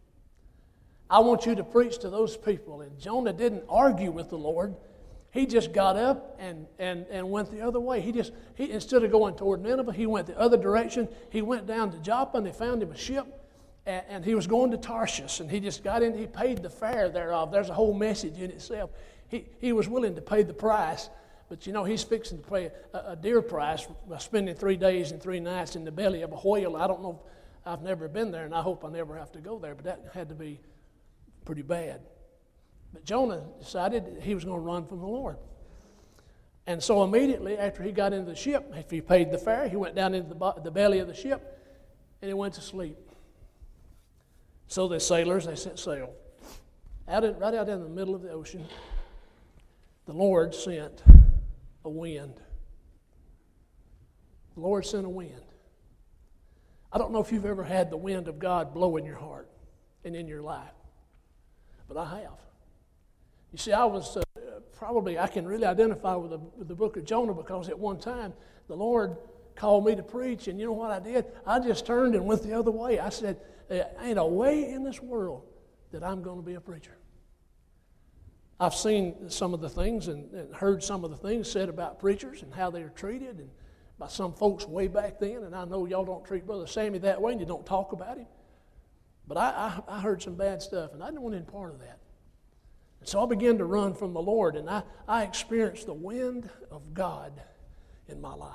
I 1.10 1.20
want 1.20 1.46
you 1.46 1.54
to 1.54 1.64
preach 1.64 1.98
to 1.98 2.10
those 2.10 2.36
people. 2.36 2.82
And 2.82 2.98
Jonah 2.98 3.32
didn't 3.32 3.64
argue 3.68 4.10
with 4.10 4.28
the 4.30 4.38
Lord. 4.38 4.74
He 5.30 5.46
just 5.46 5.72
got 5.72 5.96
up 5.96 6.36
and, 6.38 6.66
and, 6.78 7.06
and 7.10 7.30
went 7.30 7.50
the 7.50 7.60
other 7.60 7.80
way. 7.80 8.00
He 8.00 8.12
just, 8.12 8.32
he, 8.54 8.70
instead 8.70 9.04
of 9.04 9.10
going 9.10 9.36
toward 9.36 9.62
Nineveh, 9.62 9.92
he 9.92 10.06
went 10.06 10.26
the 10.26 10.38
other 10.38 10.56
direction. 10.56 11.08
He 11.30 11.42
went 11.42 11.66
down 11.66 11.90
to 11.92 11.98
Joppa 11.98 12.38
and 12.38 12.46
they 12.46 12.52
found 12.52 12.82
him 12.82 12.90
a 12.90 12.96
ship. 12.96 13.26
And, 13.84 14.04
and 14.08 14.24
he 14.24 14.34
was 14.34 14.46
going 14.46 14.70
to 14.70 14.78
Tarshish. 14.78 15.40
And 15.40 15.50
he 15.50 15.60
just 15.60 15.84
got 15.84 16.02
in, 16.02 16.16
he 16.16 16.26
paid 16.26 16.62
the 16.62 16.70
fare 16.70 17.08
thereof. 17.10 17.52
There's 17.52 17.68
a 17.68 17.74
whole 17.74 17.94
message 17.94 18.38
in 18.38 18.50
itself. 18.50 18.90
He, 19.28 19.46
he 19.60 19.72
was 19.72 19.88
willing 19.88 20.14
to 20.14 20.22
pay 20.22 20.42
the 20.42 20.54
price 20.54 21.10
But 21.48 21.66
you 21.66 21.72
know, 21.72 21.84
he's 21.84 22.02
fixing 22.02 22.38
to 22.38 22.44
pay 22.44 22.70
a, 22.92 23.12
a 23.12 23.16
dear 23.16 23.40
price 23.40 23.86
by 24.08 24.18
spending 24.18 24.54
three 24.54 24.76
days 24.76 25.12
and 25.12 25.22
three 25.22 25.40
nights 25.40 25.76
in 25.76 25.84
the 25.84 25.90
belly 25.90 26.22
of 26.22 26.32
a 26.32 26.36
whale. 26.36 26.76
I 26.76 26.86
don't 26.86 27.02
know, 27.02 27.20
I've 27.64 27.82
never 27.82 28.08
been 28.08 28.30
there, 28.30 28.44
and 28.44 28.54
I 28.54 28.60
hope 28.60 28.84
I 28.84 28.90
never 28.90 29.16
have 29.16 29.32
to 29.32 29.40
go 29.40 29.58
there, 29.58 29.74
but 29.74 29.84
that 29.84 30.10
had 30.12 30.28
to 30.28 30.34
be 30.34 30.60
pretty 31.44 31.62
bad. 31.62 32.00
But 32.92 33.04
Jonah 33.04 33.44
decided 33.58 34.20
he 34.22 34.34
was 34.34 34.44
going 34.44 34.56
to 34.56 34.64
run 34.64 34.86
from 34.86 35.00
the 35.00 35.06
Lord. 35.06 35.36
And 36.66 36.82
so 36.82 37.02
immediately 37.02 37.56
after 37.56 37.82
he 37.82 37.92
got 37.92 38.12
into 38.12 38.30
the 38.30 38.36
ship, 38.36 38.72
if 38.76 38.90
he 38.90 39.00
paid 39.00 39.30
the 39.30 39.38
fare, 39.38 39.68
he 39.68 39.76
went 39.76 39.94
down 39.94 40.14
into 40.14 40.34
the, 40.34 40.54
the 40.62 40.70
belly 40.70 40.98
of 40.98 41.06
the 41.06 41.14
ship 41.14 41.58
and 42.20 42.28
he 42.28 42.34
went 42.34 42.54
to 42.54 42.60
sleep. 42.60 42.98
So 44.66 44.86
the 44.86 45.00
sailors, 45.00 45.46
they 45.46 45.56
set 45.56 45.78
sail. 45.78 46.12
Out 47.08 47.24
in, 47.24 47.38
right 47.38 47.54
out 47.54 47.70
in 47.70 47.82
the 47.82 47.88
middle 47.88 48.14
of 48.14 48.20
the 48.20 48.30
ocean, 48.30 48.66
the 50.04 50.12
Lord 50.12 50.54
sent 50.54 51.02
a 51.84 51.88
wind. 51.88 52.34
The 54.54 54.60
Lord 54.60 54.84
sent 54.84 55.06
a 55.06 55.10
wind. 55.10 55.40
I 56.92 56.98
don't 56.98 57.12
know 57.12 57.20
if 57.20 57.32
you've 57.32 57.46
ever 57.46 57.64
had 57.64 57.90
the 57.90 57.96
wind 57.96 58.28
of 58.28 58.38
God 58.38 58.74
blow 58.74 58.96
in 58.98 59.06
your 59.06 59.16
heart 59.16 59.48
and 60.04 60.14
in 60.14 60.26
your 60.26 60.42
life, 60.42 60.74
but 61.86 61.96
I 61.96 62.20
have. 62.20 62.47
You 63.52 63.58
see, 63.58 63.72
I 63.72 63.84
was 63.84 64.16
uh, 64.16 64.22
probably, 64.76 65.18
I 65.18 65.26
can 65.26 65.46
really 65.46 65.64
identify 65.64 66.14
with 66.14 66.30
the, 66.30 66.38
with 66.38 66.68
the 66.68 66.74
book 66.74 66.96
of 66.96 67.04
Jonah 67.04 67.34
because 67.34 67.68
at 67.68 67.78
one 67.78 67.98
time 67.98 68.32
the 68.68 68.76
Lord 68.76 69.16
called 69.54 69.86
me 69.86 69.96
to 69.96 70.02
preach, 70.02 70.48
and 70.48 70.58
you 70.60 70.66
know 70.66 70.72
what 70.72 70.90
I 70.90 71.00
did? 71.00 71.26
I 71.46 71.58
just 71.58 71.86
turned 71.86 72.14
and 72.14 72.24
went 72.26 72.42
the 72.42 72.56
other 72.58 72.70
way. 72.70 72.98
I 72.98 73.08
said, 73.08 73.40
There 73.68 73.88
ain't 74.00 74.18
a 74.18 74.26
way 74.26 74.70
in 74.70 74.84
this 74.84 75.02
world 75.02 75.42
that 75.92 76.04
I'm 76.04 76.22
going 76.22 76.36
to 76.36 76.44
be 76.44 76.54
a 76.54 76.60
preacher. 76.60 76.96
I've 78.60 78.74
seen 78.74 79.30
some 79.30 79.54
of 79.54 79.60
the 79.60 79.68
things 79.68 80.08
and, 80.08 80.32
and, 80.32 80.54
heard 80.54 80.82
some 80.82 81.04
of 81.04 81.10
the 81.10 81.16
things 81.16 81.50
said 81.50 81.68
about 81.68 82.00
preachers 82.00 82.42
and 82.42 82.52
how 82.52 82.70
they're 82.70 82.88
treated 82.88 83.38
and 83.38 83.50
by 83.98 84.08
some 84.08 84.32
folks 84.32 84.66
way 84.66 84.88
back 84.88 85.20
then. 85.20 85.44
And 85.44 85.54
I 85.54 85.64
know 85.64 85.86
y'all 85.86 86.04
don't 86.04 86.24
treat 86.24 86.44
Brother 86.44 86.66
Sammy 86.66 86.98
that 86.98 87.20
way 87.20 87.32
and 87.32 87.40
you 87.40 87.46
don't 87.46 87.64
talk 87.64 87.92
about 87.92 88.18
him. 88.18 88.26
But 89.28 89.38
I, 89.38 89.80
I, 89.88 89.96
I 89.96 90.00
heard 90.00 90.22
some 90.22 90.34
bad 90.34 90.60
stuff 90.60 90.92
and 90.92 91.02
I 91.02 91.06
didn't 91.06 91.22
want 91.22 91.36
any 91.36 91.44
part 91.44 91.72
of 91.72 91.80
that. 91.80 91.98
So 93.08 93.22
I 93.22 93.26
began 93.26 93.56
to 93.56 93.64
run 93.64 93.94
from 93.94 94.12
the 94.12 94.20
Lord 94.20 94.54
and 94.54 94.68
I, 94.68 94.82
I 95.08 95.22
experienced 95.22 95.86
the 95.86 95.94
wind 95.94 96.50
of 96.70 96.92
God 96.92 97.32
in 98.06 98.20
my 98.20 98.34
life. 98.34 98.52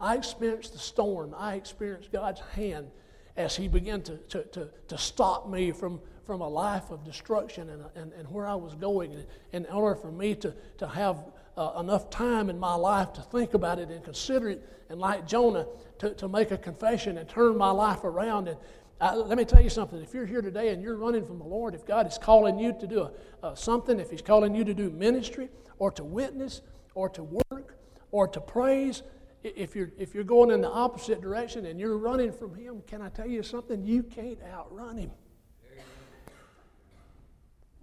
I 0.00 0.16
experienced 0.16 0.72
the 0.72 0.78
storm. 0.78 1.34
I 1.36 1.56
experienced 1.56 2.10
God's 2.10 2.40
hand 2.54 2.90
as 3.36 3.54
He 3.54 3.68
began 3.68 4.00
to, 4.02 4.16
to, 4.16 4.44
to, 4.44 4.70
to 4.88 4.96
stop 4.96 5.46
me 5.46 5.72
from, 5.72 6.00
from 6.24 6.40
a 6.40 6.48
life 6.48 6.90
of 6.90 7.04
destruction 7.04 7.68
and, 7.68 7.84
and, 7.94 8.12
and 8.14 8.30
where 8.30 8.46
I 8.46 8.54
was 8.54 8.74
going. 8.74 9.12
And 9.52 9.66
in 9.66 9.72
order 9.72 10.00
for 10.00 10.10
me 10.10 10.34
to, 10.36 10.54
to 10.78 10.88
have 10.88 11.18
uh, 11.58 11.80
enough 11.80 12.08
time 12.08 12.48
in 12.48 12.58
my 12.58 12.76
life 12.76 13.12
to 13.14 13.20
think 13.20 13.52
about 13.52 13.78
it 13.78 13.90
and 13.90 14.02
consider 14.02 14.48
it, 14.48 14.66
and 14.88 14.98
like 14.98 15.26
Jonah, 15.26 15.66
to, 15.98 16.14
to 16.14 16.28
make 16.28 16.50
a 16.50 16.56
confession 16.56 17.18
and 17.18 17.28
turn 17.28 17.58
my 17.58 17.72
life 17.72 18.04
around. 18.04 18.48
And 18.48 18.56
let 19.00 19.38
me 19.38 19.44
tell 19.44 19.60
you 19.60 19.70
something. 19.70 20.00
If 20.02 20.12
you're 20.12 20.26
here 20.26 20.42
today 20.42 20.70
and 20.70 20.82
you're 20.82 20.96
running 20.96 21.24
from 21.24 21.38
the 21.38 21.44
Lord, 21.44 21.74
if 21.74 21.86
God 21.86 22.06
is 22.06 22.18
calling 22.18 22.58
you 22.58 22.72
to 22.80 22.86
do 22.86 23.10
a, 23.42 23.56
something, 23.56 24.00
if 24.00 24.10
He's 24.10 24.22
calling 24.22 24.54
you 24.54 24.64
to 24.64 24.74
do 24.74 24.90
ministry 24.90 25.48
or 25.78 25.90
to 25.92 26.04
witness 26.04 26.62
or 26.94 27.08
to 27.10 27.22
work 27.22 27.78
or 28.10 28.26
to 28.28 28.40
praise, 28.40 29.02
if 29.42 29.76
you're, 29.76 29.92
if 29.98 30.14
you're 30.14 30.24
going 30.24 30.50
in 30.50 30.60
the 30.60 30.70
opposite 30.70 31.20
direction 31.20 31.66
and 31.66 31.78
you're 31.78 31.96
running 31.96 32.32
from 32.32 32.54
Him, 32.54 32.82
can 32.86 33.00
I 33.00 33.08
tell 33.08 33.28
you 33.28 33.42
something? 33.42 33.84
You 33.84 34.02
can't 34.02 34.38
outrun 34.52 34.98
Him. 34.98 35.10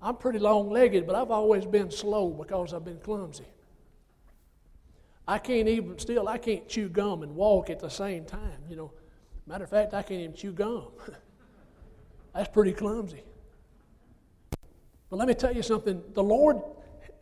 I'm 0.02 0.18
pretty 0.18 0.40
long 0.40 0.70
legged, 0.70 1.08
but 1.08 1.16
I've 1.16 1.32
always 1.32 1.66
been 1.66 1.90
slow 1.90 2.30
because 2.30 2.74
I've 2.74 2.86
been 2.86 3.00
clumsy. 3.00 3.46
I 5.28 5.40
can't 5.40 5.68
even, 5.68 5.98
still, 5.98 6.28
I 6.28 6.38
can't 6.38 6.68
chew 6.68 6.90
gum 6.90 7.24
and 7.24 7.36
walk 7.36 7.72
at 7.72 7.80
the 7.80 7.90
same 7.90 8.26
time. 8.26 8.60
You 8.70 8.76
know, 8.76 8.92
matter 9.48 9.64
of 9.64 9.70
fact, 9.70 9.94
I 9.94 10.02
can't 10.02 10.22
even 10.22 10.36
chew 10.36 10.52
gum. 10.52 10.88
That's 12.34 12.50
pretty 12.50 12.74
clumsy. 12.74 13.24
But 15.10 15.18
let 15.18 15.28
me 15.28 15.34
tell 15.34 15.56
you 15.56 15.64
something. 15.64 16.02
The 16.14 16.24
Lord, 16.24 16.62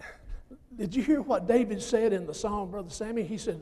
did 0.75 0.95
you 0.95 1.03
hear 1.03 1.21
what 1.21 1.47
David 1.47 1.81
said 1.81 2.13
in 2.13 2.25
the 2.25 2.33
Psalm, 2.33 2.71
Brother 2.71 2.89
Sammy? 2.89 3.23
He 3.23 3.37
said, 3.37 3.61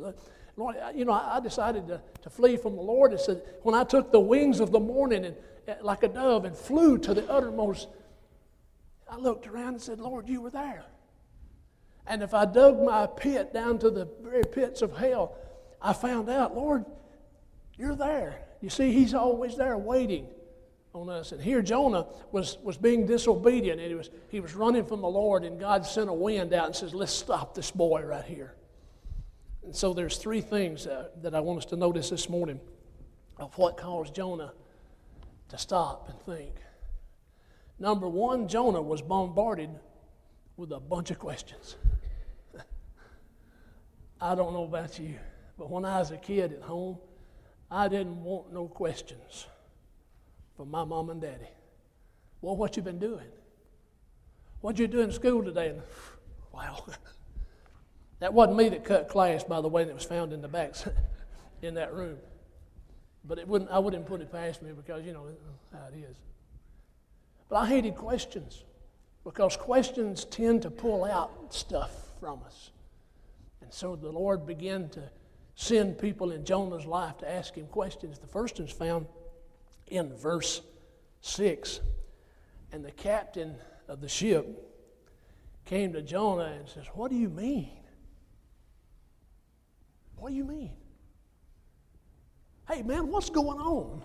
Lord, 0.56 0.76
you 0.96 1.06
know, 1.06 1.14
I 1.14 1.40
decided 1.40 1.88
to, 1.88 2.02
to 2.22 2.30
flee 2.30 2.58
from 2.58 2.76
the 2.76 2.82
Lord. 2.82 3.14
It 3.14 3.20
said, 3.20 3.42
when 3.64 3.76
I 3.76 3.84
took 3.84 4.12
the 4.12 4.20
wings 4.20 4.60
of 4.60 4.72
the 4.72 4.80
morning 4.80 5.26
and 5.26 5.36
eh, 5.68 5.76
like 5.82 6.04
a 6.04 6.08
dove 6.08 6.46
and 6.46 6.56
flew 6.56 6.98
to 7.00 7.14
the 7.14 7.30
uttermost 7.30 7.88
I 9.12 9.18
looked 9.18 9.46
around 9.46 9.74
and 9.74 9.82
said, 9.82 10.00
Lord, 10.00 10.30
you 10.30 10.40
were 10.40 10.50
there. 10.50 10.86
And 12.08 12.24
if 12.24 12.34
I 12.34 12.46
dug 12.46 12.82
my 12.82 13.08
pit 13.08 13.54
down 13.54 13.78
to 13.80 13.90
the 13.90 14.08
very 14.24 14.44
pits 14.44 14.82
of 14.82 14.96
hell, 14.96 15.36
I 15.82 15.92
found 15.92 16.30
out, 16.30 16.56
Lord, 16.56 16.86
you're 17.78 17.96
there. 17.96 18.40
You 18.62 18.70
see, 18.70 18.92
He's 18.92 19.14
always 19.14 19.58
there 19.58 19.78
waiting 19.78 20.28
on 20.94 21.10
us. 21.10 21.32
And 21.32 21.42
here 21.42 21.62
Jonah 21.62 22.06
was, 22.32 22.58
was 22.64 22.78
being 22.78 23.06
disobedient 23.06 23.80
and 23.80 23.90
he 23.90 23.96
was, 23.96 24.10
he 24.30 24.40
was 24.40 24.56
running 24.56 24.86
from 24.86 25.02
the 25.02 25.08
Lord, 25.08 25.44
and 25.44 25.60
God 25.60 25.86
sent 25.86 26.10
a 26.10 26.14
wind 26.14 26.54
out 26.54 26.66
and 26.68 26.76
says, 26.76 26.94
Let's 26.94 27.14
stop 27.14 27.56
this 27.56 27.72
boy 27.72 28.04
right 28.04 28.26
here. 28.26 28.54
And 29.64 29.76
so 29.76 29.94
there's 29.94 30.18
three 30.18 30.42
things 30.42 30.88
that 31.22 31.36
I 31.36 31.40
want 31.40 31.60
us 31.60 31.66
to 31.66 31.76
notice 31.76 32.10
this 32.10 32.30
morning 32.30 32.60
of 33.38 33.58
what 33.58 33.78
caused 33.78 34.16
Jonah 34.16 34.54
to 35.50 35.58
stop 35.58 36.10
and 36.10 36.20
think. 36.22 36.56
Number 37.78 38.08
one, 38.08 38.48
Jonah 38.48 38.82
was 38.82 39.02
bombarded 39.02 39.70
with 40.58 40.72
a 40.72 40.80
bunch 40.80 41.12
of 41.12 41.20
questions. 41.20 41.76
I 44.22 44.36
don't 44.36 44.54
know 44.54 44.64
about 44.64 45.00
you, 45.00 45.16
but 45.58 45.70
when 45.70 45.86
I 45.86 46.00
was 46.00 46.12
a 46.12 46.18
kid 46.18 46.54
at 46.54 46.62
home, 46.62 46.98
I 47.72 47.88
didn't 47.88 48.22
want 48.22 48.52
no 48.52 48.68
questions 48.68 49.48
from 50.58 50.70
my 50.70 50.84
mom 50.84 51.10
and 51.10 51.22
daddy. 51.22 51.48
Well, 52.42 52.58
what 52.58 52.76
you 52.76 52.84
been 52.84 53.00
doing? 53.00 53.28
What 54.60 54.78
you 54.78 54.88
do 54.88 55.00
in 55.00 55.12
school 55.14 55.42
today? 55.42 55.70
And, 55.70 55.82
wow. 56.54 56.84
that 58.20 58.34
wasn't 58.34 58.58
me 58.58 58.70
that 58.70 58.84
cut 58.84 59.08
class, 59.08 59.46
by 59.46 59.62
the 59.62 59.70
way, 59.70 59.86
that 59.86 59.96
was 59.96 60.04
found 60.04 60.34
in 60.34 60.42
the 60.42 60.50
back 60.50 60.76
in 61.62 61.76
that 61.76 61.94
room. 61.94 62.18
But 63.24 63.40
it 63.40 63.48
wouldn't, 63.48 63.72
I 63.72 63.80
wouldn't 63.80 64.06
put 64.06 64.20
it 64.20 64.32
past 64.32 64.62
me 64.62 64.72
because, 64.74 65.06
you 65.06 65.14
know, 65.14 65.28
uh, 65.74 65.78
how 65.78 65.88
it 65.88 65.98
is. 65.98 66.18
But 67.48 67.58
I 67.58 67.68
hated 67.68 67.96
questions 67.96 68.66
because 69.24 69.56
questions 69.56 70.26
tend 70.26 70.64
to 70.64 70.72
pull 70.72 71.06
out 71.06 71.54
stuff 71.54 71.92
from 72.20 72.42
us. 72.46 72.72
And 73.62 73.72
so 73.72 73.96
the 73.96 74.12
Lord 74.12 74.46
began 74.46 74.90
to 74.90 75.04
send 75.56 75.98
people 75.98 76.32
in 76.32 76.46
Jonah's 76.46 76.86
life 76.86 77.18
to 77.20 77.32
ask 77.32 77.56
him 77.56 77.68
questions. 77.68 78.20
The 78.20 78.28
first 78.28 78.60
one's 78.60 78.72
found 78.72 79.08
in 79.88 80.16
verse 80.16 80.62
6. 81.22 81.82
And 82.72 82.84
the 82.84 82.92
captain 82.92 83.56
of 83.88 84.02
the 84.02 84.10
ship 84.10 84.68
came 85.66 85.94
to 85.94 86.02
Jonah 86.02 86.56
and 86.58 86.68
says, 86.68 86.86
What 86.94 87.12
do 87.12 87.18
you 87.18 87.30
mean? 87.30 87.72
What 90.16 90.30
do 90.30 90.36
you 90.36 90.46
mean? 90.46 90.72
Hey, 92.68 92.84
man, 92.84 93.08
what's 93.08 93.30
going 93.30 93.60
on? 93.60 94.04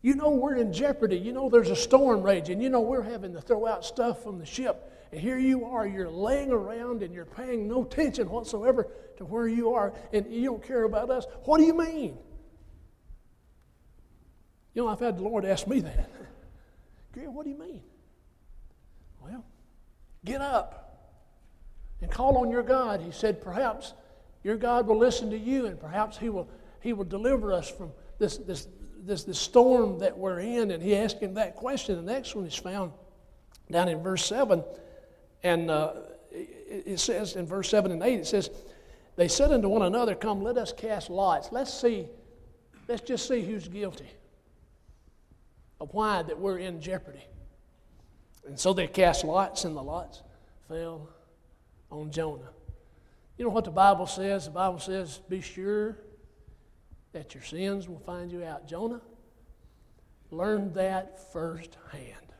You 0.00 0.16
know 0.16 0.30
we're 0.30 0.56
in 0.56 0.72
jeopardy. 0.72 1.16
You 1.16 1.32
know 1.32 1.48
there's 1.48 1.70
a 1.70 1.76
storm 1.76 2.22
raging. 2.22 2.60
You 2.60 2.70
know 2.70 2.80
we're 2.80 3.02
having 3.02 3.32
to 3.34 3.40
throw 3.40 3.66
out 3.66 3.84
stuff 3.84 4.22
from 4.22 4.38
the 4.38 4.46
ship. 4.46 4.90
And 5.12 5.20
here 5.20 5.38
you 5.38 5.66
are, 5.66 5.86
you're 5.86 6.10
laying 6.10 6.50
around 6.50 7.02
and 7.02 7.14
you're 7.14 7.26
paying 7.26 7.68
no 7.68 7.82
attention 7.82 8.28
whatsoever 8.28 8.88
to 9.18 9.24
where 9.24 9.46
you 9.46 9.74
are, 9.74 9.92
and 10.12 10.32
you 10.32 10.46
don't 10.46 10.62
care 10.62 10.84
about 10.84 11.10
us. 11.10 11.26
What 11.44 11.58
do 11.58 11.64
you 11.64 11.74
mean? 11.74 12.16
You 14.74 14.82
know, 14.82 14.88
I've 14.88 15.00
had 15.00 15.18
the 15.18 15.22
Lord 15.22 15.44
ask 15.44 15.66
me 15.66 15.80
that. 15.80 16.10
Gary, 17.14 17.28
what 17.28 17.44
do 17.44 17.50
you 17.50 17.58
mean? 17.58 17.82
Well, 19.22 19.44
get 20.24 20.40
up 20.40 21.12
and 22.00 22.10
call 22.10 22.38
on 22.38 22.50
your 22.50 22.62
God. 22.62 23.02
He 23.02 23.12
said, 23.12 23.42
perhaps 23.42 23.92
your 24.42 24.56
God 24.56 24.86
will 24.86 24.98
listen 24.98 25.30
to 25.30 25.38
you, 25.38 25.66
and 25.66 25.78
perhaps 25.78 26.16
He 26.16 26.30
will, 26.30 26.48
he 26.80 26.94
will 26.94 27.04
deliver 27.04 27.52
us 27.52 27.70
from 27.70 27.92
this, 28.18 28.38
this 28.38 28.66
this, 29.02 29.24
this 29.24 29.38
storm 29.38 29.98
that 29.98 30.16
we're 30.16 30.40
in, 30.40 30.70
and 30.70 30.82
he 30.82 30.96
asked 30.96 31.20
him 31.20 31.34
that 31.34 31.56
question. 31.56 31.96
The 31.96 32.12
next 32.12 32.34
one 32.34 32.46
is 32.46 32.54
found 32.54 32.92
down 33.70 33.88
in 33.88 34.02
verse 34.02 34.24
7. 34.24 34.62
And 35.42 35.70
uh, 35.70 35.92
it, 36.30 37.00
says 37.00 37.36
in 37.36 37.46
verse 37.46 37.68
7 37.68 37.90
and 37.90 38.02
8, 38.02 38.20
it 38.20 38.26
says, 38.26 38.50
They 39.16 39.28
said 39.28 39.52
unto 39.52 39.68
one 39.68 39.82
another, 39.82 40.14
Come, 40.14 40.42
let 40.42 40.56
us 40.56 40.72
cast 40.72 41.10
lots. 41.10 41.50
Let's 41.52 41.72
see, 41.72 42.06
let's 42.88 43.02
just 43.02 43.26
see 43.26 43.42
who's 43.42 43.68
guilty 43.68 44.10
of 45.80 45.92
why 45.92 46.22
that 46.22 46.38
we're 46.38 46.58
in 46.58 46.80
jeopardy. 46.80 47.24
And 48.46 48.58
so 48.58 48.72
they 48.72 48.86
cast 48.86 49.24
lots, 49.24 49.64
and 49.64 49.76
the 49.76 49.82
lots 49.82 50.22
fell 50.68 51.08
on 51.90 52.10
Jonah. 52.10 52.50
You 53.36 53.44
know 53.44 53.50
what 53.50 53.64
the 53.64 53.70
Bible 53.70 54.06
says? 54.06 54.44
The 54.44 54.52
Bible 54.52 54.78
says, 54.78 55.20
Be 55.28 55.40
sure 55.40 55.98
that 57.12 57.34
your 57.34 57.42
sins 57.42 57.88
will 57.88 58.00
find 58.00 58.30
you 58.30 58.44
out. 58.44 58.68
Jonah 58.68 59.00
learned 60.30 60.74
that 60.74 61.32
firsthand. 61.32 62.32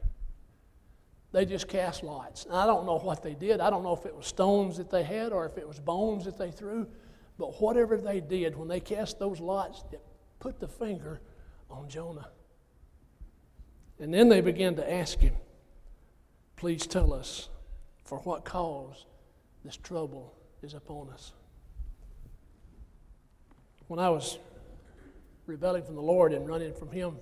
They 1.32 1.46
just 1.46 1.66
cast 1.66 2.02
lots. 2.02 2.44
And 2.44 2.54
I 2.54 2.66
don't 2.66 2.86
know 2.86 2.98
what 2.98 3.22
they 3.22 3.34
did. 3.34 3.60
I 3.60 3.70
don't 3.70 3.82
know 3.82 3.94
if 3.94 4.06
it 4.06 4.14
was 4.14 4.26
stones 4.26 4.76
that 4.76 4.90
they 4.90 5.02
had 5.02 5.32
or 5.32 5.46
if 5.46 5.58
it 5.58 5.66
was 5.66 5.80
bones 5.80 6.26
that 6.26 6.38
they 6.38 6.50
threw. 6.50 6.86
But 7.38 7.60
whatever 7.60 7.96
they 7.96 8.20
did, 8.20 8.56
when 8.56 8.68
they 8.68 8.80
cast 8.80 9.18
those 9.18 9.40
lots, 9.40 9.82
it 9.92 10.00
put 10.38 10.60
the 10.60 10.68
finger 10.68 11.20
on 11.70 11.88
Jonah. 11.88 12.28
And 13.98 14.12
then 14.12 14.28
they 14.28 14.40
began 14.40 14.74
to 14.76 14.92
ask 14.92 15.18
him, 15.18 15.34
Please 16.56 16.86
tell 16.86 17.12
us 17.12 17.48
for 18.04 18.18
what 18.18 18.44
cause 18.44 19.06
this 19.64 19.76
trouble 19.76 20.34
is 20.62 20.74
upon 20.74 21.08
us. 21.10 21.32
When 23.88 23.98
I 23.98 24.10
was 24.10 24.38
rebelling 25.46 25.82
from 25.82 25.96
the 25.96 26.02
Lord 26.02 26.32
and 26.32 26.46
running 26.46 26.72
from 26.72 26.90
Him, 26.90 27.16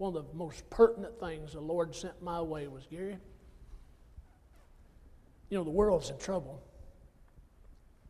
one 0.00 0.16
of 0.16 0.26
the 0.30 0.34
most 0.34 0.68
pertinent 0.70 1.20
things 1.20 1.52
the 1.52 1.60
Lord 1.60 1.94
sent 1.94 2.22
my 2.22 2.40
way 2.40 2.66
was 2.68 2.86
Gary. 2.90 3.18
You 5.50 5.58
know, 5.58 5.64
the 5.64 5.70
world's 5.70 6.08
in 6.08 6.16
trouble, 6.16 6.62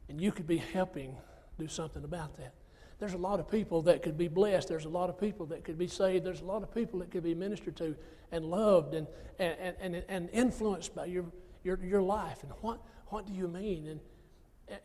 and 0.08 0.20
you 0.20 0.30
could 0.30 0.46
be 0.46 0.58
helping 0.58 1.16
do 1.58 1.66
something 1.66 2.04
about 2.04 2.36
that. 2.36 2.54
There's 3.00 3.14
a 3.14 3.18
lot 3.18 3.40
of 3.40 3.50
people 3.50 3.82
that 3.82 4.02
could 4.02 4.16
be 4.16 4.28
blessed. 4.28 4.68
There's 4.68 4.84
a 4.84 4.90
lot 4.90 5.10
of 5.10 5.18
people 5.18 5.46
that 5.46 5.64
could 5.64 5.78
be 5.78 5.88
saved. 5.88 6.24
There's 6.24 6.42
a 6.42 6.44
lot 6.44 6.62
of 6.62 6.72
people 6.72 7.00
that 7.00 7.10
could 7.10 7.24
be 7.24 7.34
ministered 7.34 7.76
to 7.78 7.96
and 8.30 8.44
loved 8.44 8.94
and, 8.94 9.08
and, 9.40 9.74
and, 9.80 10.04
and 10.08 10.30
influenced 10.32 10.94
by 10.94 11.06
your, 11.06 11.24
your, 11.64 11.78
your 11.82 12.02
life. 12.02 12.44
And 12.44 12.52
what, 12.60 12.78
what 13.08 13.26
do 13.26 13.32
you 13.32 13.48
mean? 13.48 13.88
And, 13.88 14.00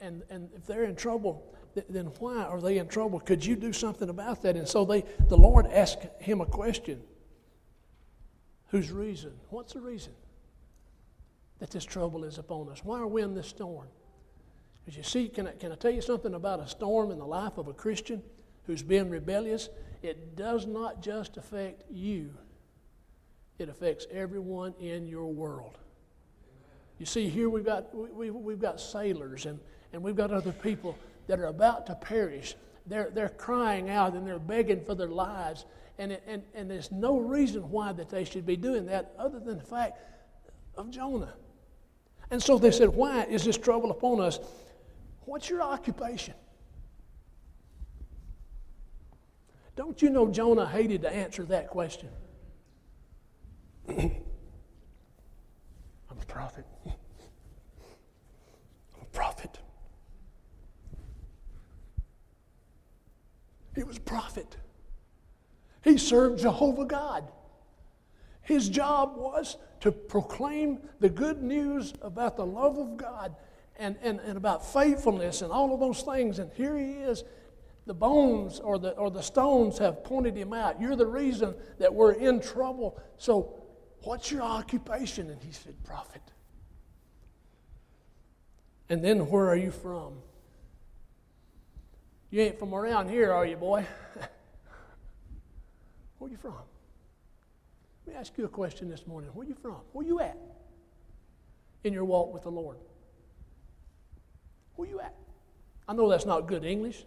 and, 0.01 0.23
and 0.29 0.49
if 0.55 0.65
they're 0.65 0.83
in 0.83 0.95
trouble, 0.95 1.55
then 1.89 2.05
why 2.19 2.43
are 2.43 2.61
they 2.61 2.77
in 2.77 2.87
trouble? 2.87 3.19
Could 3.19 3.45
you 3.45 3.55
do 3.55 3.73
something 3.73 4.09
about 4.09 4.41
that? 4.43 4.55
And 4.55 4.67
so 4.67 4.85
they, 4.85 5.03
the 5.27 5.37
Lord 5.37 5.67
asked 5.67 6.07
him 6.19 6.41
a 6.41 6.45
question 6.45 7.01
Whose 8.69 8.91
reason? 8.91 9.31
What's 9.51 9.73
the 9.73 9.79
reason 9.79 10.11
that 11.59 11.71
this 11.71 11.85
trouble 11.85 12.23
is 12.23 12.37
upon 12.37 12.67
us? 12.69 12.83
Why 12.83 12.99
are 12.99 13.07
we 13.07 13.21
in 13.21 13.33
this 13.33 13.47
storm? 13.47 13.87
As 14.87 14.97
you 14.97 15.03
see, 15.03 15.29
can 15.29 15.47
I, 15.47 15.51
can 15.51 15.71
I 15.71 15.75
tell 15.75 15.91
you 15.91 16.01
something 16.01 16.33
about 16.33 16.59
a 16.59 16.67
storm 16.67 17.11
in 17.11 17.19
the 17.19 17.25
life 17.25 17.57
of 17.57 17.67
a 17.67 17.73
Christian 17.73 18.21
who's 18.65 18.83
been 18.83 19.09
rebellious? 19.09 19.69
It 20.01 20.35
does 20.35 20.65
not 20.65 21.01
just 21.01 21.37
affect 21.37 21.83
you, 21.89 22.31
it 23.59 23.69
affects 23.69 24.07
everyone 24.11 24.73
in 24.79 25.07
your 25.07 25.27
world. 25.27 25.77
You 26.99 27.05
see, 27.05 27.29
here 27.29 27.49
we've 27.49 27.65
got, 27.65 27.93
we, 27.95 28.29
we've 28.29 28.59
got 28.59 28.79
sailors 28.79 29.45
and, 29.45 29.59
and 29.95 30.03
we've 30.03 30.17
got 30.17 30.29
other 30.29 30.51
people 30.51 30.97
that 31.27 31.39
are 31.39 31.45
about 31.45 31.85
to 31.87 31.95
perish. 31.95 32.55
They're, 32.85 33.09
they're 33.13 33.29
crying 33.29 33.89
out 33.89 34.13
and 34.13 34.27
they're 34.27 34.37
begging 34.37 34.83
for 34.83 34.93
their 34.93 35.07
lives. 35.07 35.63
And, 35.97 36.11
it, 36.11 36.23
and, 36.27 36.43
and 36.53 36.69
there's 36.69 36.91
no 36.91 37.17
reason 37.17 37.61
why 37.71 37.93
that 37.93 38.09
they 38.09 38.25
should 38.25 38.45
be 38.45 38.57
doing 38.57 38.85
that 38.87 39.13
other 39.17 39.39
than 39.39 39.57
the 39.57 39.63
fact 39.63 39.97
of 40.75 40.91
Jonah. 40.91 41.33
And 42.29 42.43
so 42.43 42.57
they 42.57 42.71
said, 42.71 42.89
Why 42.89 43.23
is 43.23 43.45
this 43.45 43.57
trouble 43.57 43.89
upon 43.89 44.19
us? 44.19 44.37
What's 45.21 45.49
your 45.49 45.61
occupation? 45.61 46.33
Don't 49.77 50.01
you 50.01 50.09
know 50.09 50.27
Jonah 50.27 50.67
hated 50.67 51.03
to 51.03 51.09
answer 51.09 51.43
that 51.45 51.69
question? 51.69 52.09
I'm 53.87 54.11
a 56.11 56.25
prophet. 56.27 56.65
I'm 56.85 56.91
a 59.01 59.05
prophet. 59.13 59.57
He 63.75 63.83
was 63.83 63.97
a 63.97 64.01
prophet. 64.01 64.55
He 65.83 65.97
served 65.97 66.39
Jehovah 66.39 66.85
God. 66.85 67.31
His 68.41 68.69
job 68.69 69.17
was 69.17 69.57
to 69.81 69.91
proclaim 69.91 70.79
the 70.99 71.09
good 71.09 71.43
news 71.43 71.93
about 72.01 72.37
the 72.37 72.45
love 72.45 72.77
of 72.77 72.95
God 72.95 73.35
and, 73.77 73.97
and, 74.01 74.19
and 74.21 74.37
about 74.37 74.65
faithfulness 74.71 75.41
and 75.41 75.51
all 75.51 75.73
of 75.73 75.79
those 75.79 76.01
things. 76.01 76.39
And 76.39 76.51
here 76.53 76.77
he 76.77 76.93
is. 76.93 77.23
The 77.85 77.93
bones 77.93 78.59
or 78.59 78.79
the, 78.79 78.91
or 78.91 79.11
the 79.11 79.21
stones 79.21 79.77
have 79.77 80.03
pointed 80.03 80.35
him 80.35 80.53
out. 80.53 80.81
You're 80.81 80.95
the 80.95 81.05
reason 81.05 81.53
that 81.77 81.93
we're 81.93 82.13
in 82.13 82.39
trouble. 82.39 82.99
So, 83.17 83.61
what's 84.03 84.31
your 84.31 84.41
occupation? 84.41 85.29
And 85.29 85.41
he 85.43 85.51
said, 85.51 85.75
Prophet. 85.83 86.21
And 88.89 89.03
then, 89.03 89.29
where 89.29 89.47
are 89.49 89.55
you 89.55 89.71
from? 89.71 90.13
You 92.35 92.41
ain't 92.41 92.59
from 92.59 92.75
around 92.75 93.07
here, 93.07 93.31
are 93.31 93.45
you, 93.45 93.55
boy? 93.55 93.85
Where 96.17 96.29
you 96.29 96.35
from? 96.35 96.51
Let 98.05 98.13
me 98.13 98.19
ask 98.19 98.37
you 98.37 98.43
a 98.43 98.49
question 98.49 98.89
this 98.89 99.07
morning. 99.07 99.29
Where 99.33 99.45
are 99.45 99.47
you 99.47 99.55
from? 99.55 99.77
Where 99.93 100.05
are 100.05 100.09
you 100.09 100.19
at 100.19 100.37
in 101.85 101.93
your 101.93 102.03
walk 102.03 102.33
with 102.33 102.43
the 102.43 102.51
Lord? 102.51 102.75
Where 104.75 104.85
you 104.85 104.99
at? 104.99 105.15
I 105.87 105.93
know 105.93 106.09
that's 106.09 106.25
not 106.25 106.45
good 106.45 106.65
English. 106.65 107.05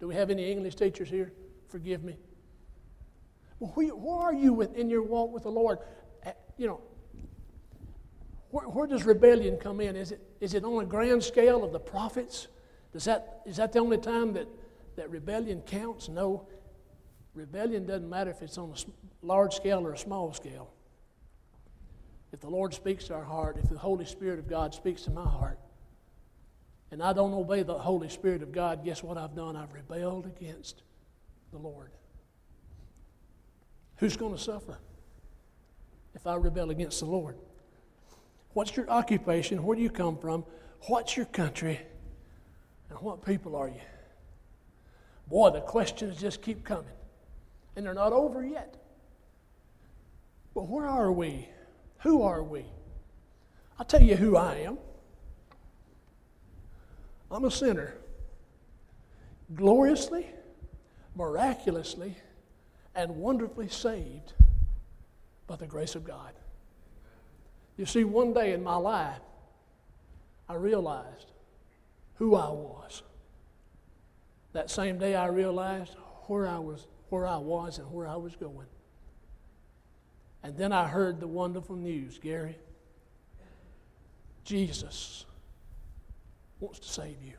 Do 0.00 0.08
we 0.08 0.16
have 0.16 0.28
any 0.28 0.50
English 0.50 0.74
teachers 0.74 1.08
here? 1.08 1.32
Forgive 1.68 2.02
me. 2.02 2.16
Well, 3.60 3.70
where, 3.76 3.90
where 3.90 4.18
are 4.18 4.34
you 4.34 4.62
in 4.62 4.90
your 4.90 5.04
walk 5.04 5.32
with 5.32 5.44
the 5.44 5.52
Lord? 5.52 5.78
Uh, 6.26 6.32
you 6.56 6.66
know, 6.66 6.80
where, 8.50 8.66
where, 8.66 8.88
does 8.88 9.04
rebellion 9.04 9.56
come 9.56 9.80
in? 9.80 9.94
Is 9.94 10.10
it, 10.10 10.20
is 10.40 10.54
it 10.54 10.64
on 10.64 10.82
a 10.82 10.86
grand 10.86 11.22
scale 11.22 11.62
of 11.62 11.70
the 11.70 11.78
prophets? 11.78 12.48
Does 12.92 13.04
that, 13.04 13.42
is 13.46 13.56
that 13.56 13.72
the 13.72 13.78
only 13.78 13.98
time 13.98 14.32
that, 14.34 14.48
that 14.96 15.10
rebellion 15.10 15.62
counts? 15.62 16.08
No. 16.08 16.46
Rebellion 17.34 17.86
doesn't 17.86 18.08
matter 18.08 18.30
if 18.30 18.42
it's 18.42 18.58
on 18.58 18.70
a 18.70 19.26
large 19.26 19.54
scale 19.54 19.86
or 19.86 19.92
a 19.92 19.98
small 19.98 20.32
scale. 20.32 20.70
If 22.32 22.40
the 22.40 22.48
Lord 22.48 22.74
speaks 22.74 23.04
to 23.04 23.14
our 23.14 23.24
heart, 23.24 23.56
if 23.62 23.68
the 23.68 23.78
Holy 23.78 24.04
Spirit 24.04 24.38
of 24.38 24.48
God 24.48 24.74
speaks 24.74 25.02
to 25.02 25.10
my 25.10 25.24
heart, 25.24 25.58
and 26.90 27.02
I 27.02 27.12
don't 27.12 27.32
obey 27.34 27.62
the 27.62 27.78
Holy 27.78 28.08
Spirit 28.08 28.42
of 28.42 28.52
God, 28.52 28.84
guess 28.84 29.02
what 29.02 29.18
I've 29.18 29.34
done? 29.34 29.56
I've 29.56 29.72
rebelled 29.72 30.26
against 30.26 30.82
the 31.52 31.58
Lord. 31.58 31.90
Who's 33.96 34.16
going 34.16 34.34
to 34.34 34.40
suffer 34.40 34.78
if 36.14 36.26
I 36.26 36.36
rebel 36.36 36.70
against 36.70 37.00
the 37.00 37.06
Lord? 37.06 37.36
What's 38.52 38.76
your 38.76 38.88
occupation? 38.88 39.62
Where 39.62 39.76
do 39.76 39.82
you 39.82 39.90
come 39.90 40.16
from? 40.16 40.44
What's 40.86 41.16
your 41.16 41.26
country? 41.26 41.80
And 42.90 42.98
what 43.00 43.24
people 43.24 43.54
are 43.56 43.68
you? 43.68 43.80
Boy, 45.28 45.50
the 45.50 45.60
questions 45.60 46.20
just 46.20 46.42
keep 46.42 46.64
coming. 46.64 46.86
And 47.76 47.84
they're 47.84 47.94
not 47.94 48.12
over 48.12 48.44
yet. 48.44 48.76
But 50.54 50.68
where 50.68 50.86
are 50.86 51.12
we? 51.12 51.48
Who 51.98 52.22
are 52.22 52.42
we? 52.42 52.64
I'll 53.78 53.86
tell 53.86 54.02
you 54.02 54.16
who 54.16 54.36
I 54.36 54.56
am. 54.56 54.78
I'm 57.30 57.44
a 57.44 57.50
sinner. 57.50 57.94
Gloriously, 59.54 60.26
miraculously, 61.14 62.16
and 62.94 63.16
wonderfully 63.16 63.68
saved 63.68 64.32
by 65.46 65.56
the 65.56 65.66
grace 65.66 65.94
of 65.94 66.04
God. 66.04 66.32
You 67.76 67.86
see, 67.86 68.04
one 68.04 68.32
day 68.32 68.52
in 68.52 68.62
my 68.62 68.76
life, 68.76 69.20
I 70.48 70.54
realized 70.54 71.30
who 72.18 72.34
I 72.34 72.50
was. 72.50 73.02
That 74.52 74.70
same 74.70 74.98
day, 74.98 75.14
I 75.14 75.26
realized 75.26 75.94
where 76.26 76.46
I 76.46 76.58
was, 76.58 76.86
where 77.10 77.26
I 77.26 77.38
was, 77.38 77.78
and 77.78 77.90
where 77.92 78.06
I 78.06 78.16
was 78.16 78.36
going. 78.36 78.66
And 80.42 80.56
then 80.56 80.72
I 80.72 80.86
heard 80.86 81.20
the 81.20 81.26
wonderful 81.26 81.76
news, 81.76 82.18
Gary. 82.18 82.58
Jesus 84.44 85.26
wants 86.60 86.80
to 86.80 86.88
save 86.88 87.22
you. 87.22 87.34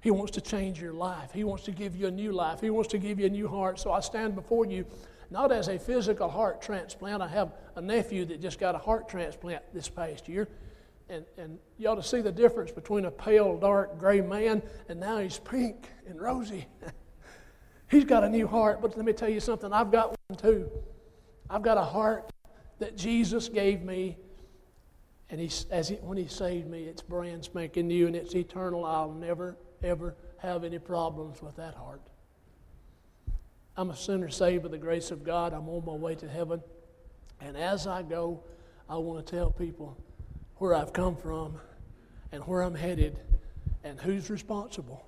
He 0.00 0.10
wants 0.10 0.32
to 0.32 0.40
change 0.40 0.80
your 0.80 0.92
life. 0.92 1.30
He 1.32 1.44
wants 1.44 1.64
to 1.64 1.72
give 1.72 1.96
you 1.96 2.06
a 2.06 2.10
new 2.10 2.32
life. 2.32 2.60
He 2.60 2.70
wants 2.70 2.90
to 2.90 2.98
give 2.98 3.18
you 3.18 3.26
a 3.26 3.30
new 3.30 3.48
heart. 3.48 3.78
So 3.78 3.92
I 3.92 4.00
stand 4.00 4.34
before 4.34 4.64
you 4.64 4.84
not 5.30 5.52
as 5.52 5.68
a 5.68 5.78
physical 5.78 6.28
heart 6.28 6.62
transplant. 6.62 7.22
I 7.22 7.28
have 7.28 7.52
a 7.76 7.80
nephew 7.80 8.24
that 8.26 8.40
just 8.40 8.58
got 8.58 8.74
a 8.74 8.78
heart 8.78 9.08
transplant 9.08 9.62
this 9.72 9.88
past 9.88 10.28
year. 10.28 10.48
And, 11.10 11.26
and 11.36 11.58
you 11.76 11.88
ought 11.88 11.96
to 11.96 12.02
see 12.02 12.20
the 12.20 12.32
difference 12.32 12.70
between 12.70 13.04
a 13.04 13.10
pale, 13.10 13.58
dark, 13.58 13.98
gray 13.98 14.20
man 14.20 14.62
and 14.88 14.98
now 14.98 15.18
he's 15.18 15.38
pink 15.38 15.88
and 16.06 16.20
rosy. 16.20 16.66
he's 17.90 18.04
got 18.04 18.24
a 18.24 18.28
new 18.28 18.46
heart, 18.46 18.80
but 18.80 18.96
let 18.96 19.04
me 19.04 19.12
tell 19.12 19.28
you 19.28 19.40
something. 19.40 19.72
I've 19.72 19.90
got 19.90 20.16
one 20.28 20.38
too. 20.38 20.70
I've 21.50 21.62
got 21.62 21.76
a 21.76 21.84
heart 21.84 22.30
that 22.78 22.96
Jesus 22.96 23.48
gave 23.48 23.82
me 23.82 24.16
and 25.30 25.40
he, 25.40 25.50
as 25.70 25.88
he, 25.88 25.94
when 25.96 26.18
He 26.18 26.26
saved 26.26 26.68
me, 26.68 26.84
it's 26.84 27.02
brand 27.02 27.44
spanking 27.44 27.86
new 27.86 28.06
and 28.06 28.16
it's 28.16 28.34
eternal. 28.34 28.84
I'll 28.84 29.12
never, 29.12 29.56
ever 29.82 30.16
have 30.38 30.64
any 30.64 30.78
problems 30.78 31.40
with 31.40 31.56
that 31.56 31.74
heart. 31.74 32.02
I'm 33.76 33.90
a 33.90 33.96
sinner 33.96 34.28
saved 34.28 34.64
by 34.64 34.70
the 34.70 34.78
grace 34.78 35.10
of 35.10 35.22
God. 35.22 35.52
I'm 35.52 35.68
on 35.68 35.84
my 35.84 35.92
way 35.92 36.16
to 36.16 36.28
heaven. 36.28 36.60
And 37.40 37.56
as 37.56 37.86
I 37.86 38.02
go, 38.02 38.42
I 38.88 38.96
want 38.96 39.24
to 39.24 39.36
tell 39.36 39.50
people 39.50 39.96
where 40.60 40.74
I've 40.74 40.92
come 40.92 41.16
from 41.16 41.58
and 42.32 42.42
where 42.42 42.60
I'm 42.60 42.74
headed 42.74 43.18
and 43.82 43.98
who's 43.98 44.28
responsible 44.28 45.06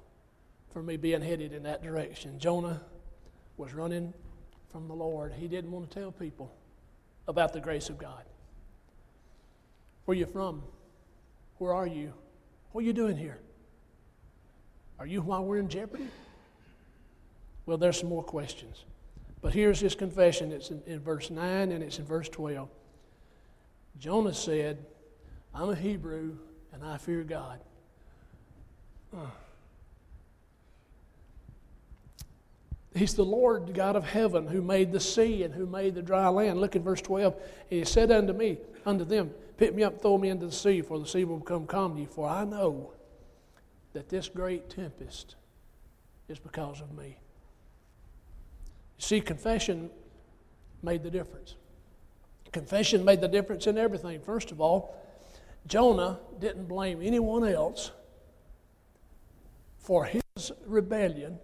for 0.72 0.82
me 0.82 0.96
being 0.96 1.20
headed 1.20 1.52
in 1.52 1.64
that 1.64 1.82
direction. 1.82 2.38
Jonah 2.38 2.80
was 3.58 3.74
running 3.74 4.14
from 4.70 4.88
the 4.88 4.94
Lord. 4.94 5.34
He 5.34 5.48
didn't 5.48 5.70
want 5.70 5.90
to 5.90 6.00
tell 6.00 6.10
people 6.10 6.50
about 7.28 7.52
the 7.52 7.60
grace 7.60 7.90
of 7.90 7.98
God. 7.98 8.24
Where 10.06 10.16
you 10.16 10.24
from? 10.24 10.62
Where 11.58 11.74
are 11.74 11.86
you? 11.86 12.14
What 12.72 12.80
are 12.80 12.86
you 12.86 12.94
doing 12.94 13.18
here? 13.18 13.38
Are 14.98 15.06
you 15.06 15.20
why 15.20 15.38
we're 15.40 15.58
in 15.58 15.68
jeopardy? 15.68 16.08
Well, 17.66 17.76
there's 17.76 18.00
some 18.00 18.08
more 18.08 18.24
questions. 18.24 18.86
But 19.42 19.52
here's 19.52 19.80
his 19.80 19.94
confession. 19.94 20.50
It's 20.50 20.70
in, 20.70 20.82
in 20.86 21.00
verse 21.00 21.28
9 21.28 21.72
and 21.72 21.84
it's 21.84 21.98
in 21.98 22.06
verse 22.06 22.30
12. 22.30 22.70
Jonah 23.98 24.32
said, 24.32 24.86
I'm 25.54 25.70
a 25.70 25.74
Hebrew 25.74 26.36
and 26.72 26.84
I 26.84 26.96
fear 26.96 27.22
God. 27.22 27.60
He's 32.94 33.14
the 33.14 33.24
Lord 33.24 33.72
God 33.74 33.96
of 33.96 34.04
heaven 34.04 34.46
who 34.46 34.60
made 34.60 34.92
the 34.92 35.00
sea 35.00 35.44
and 35.44 35.54
who 35.54 35.66
made 35.66 35.94
the 35.94 36.02
dry 36.02 36.28
land. 36.28 36.60
Look 36.60 36.76
at 36.76 36.82
verse 36.82 37.00
12. 37.00 37.34
And 37.34 37.42
he 37.78 37.84
said 37.84 38.10
unto 38.10 38.32
me, 38.32 38.58
unto 38.84 39.04
them, 39.04 39.30
Pick 39.56 39.74
me 39.74 39.82
up, 39.82 40.02
throw 40.02 40.18
me 40.18 40.28
into 40.28 40.46
the 40.46 40.52
sea, 40.52 40.82
for 40.82 40.98
the 40.98 41.06
sea 41.06 41.24
will 41.24 41.38
become 41.38 41.66
calm 41.66 41.94
to 41.94 42.00
you. 42.00 42.06
For 42.06 42.28
I 42.28 42.44
know 42.44 42.92
that 43.92 44.08
this 44.08 44.28
great 44.28 44.68
tempest 44.68 45.36
is 46.28 46.38
because 46.38 46.80
of 46.80 46.92
me. 46.96 47.16
You 48.98 49.04
see, 49.04 49.20
confession 49.20 49.90
made 50.82 51.02
the 51.02 51.10
difference. 51.10 51.54
Confession 52.50 53.04
made 53.04 53.20
the 53.20 53.28
difference 53.28 53.66
in 53.66 53.78
everything. 53.78 54.20
First 54.20 54.50
of 54.50 54.60
all, 54.60 54.94
Jonah 55.66 56.18
didn't 56.38 56.66
blame 56.66 57.00
anyone 57.02 57.44
else 57.44 57.92
for 59.78 60.04
his 60.04 60.52
rebellion 60.66 61.38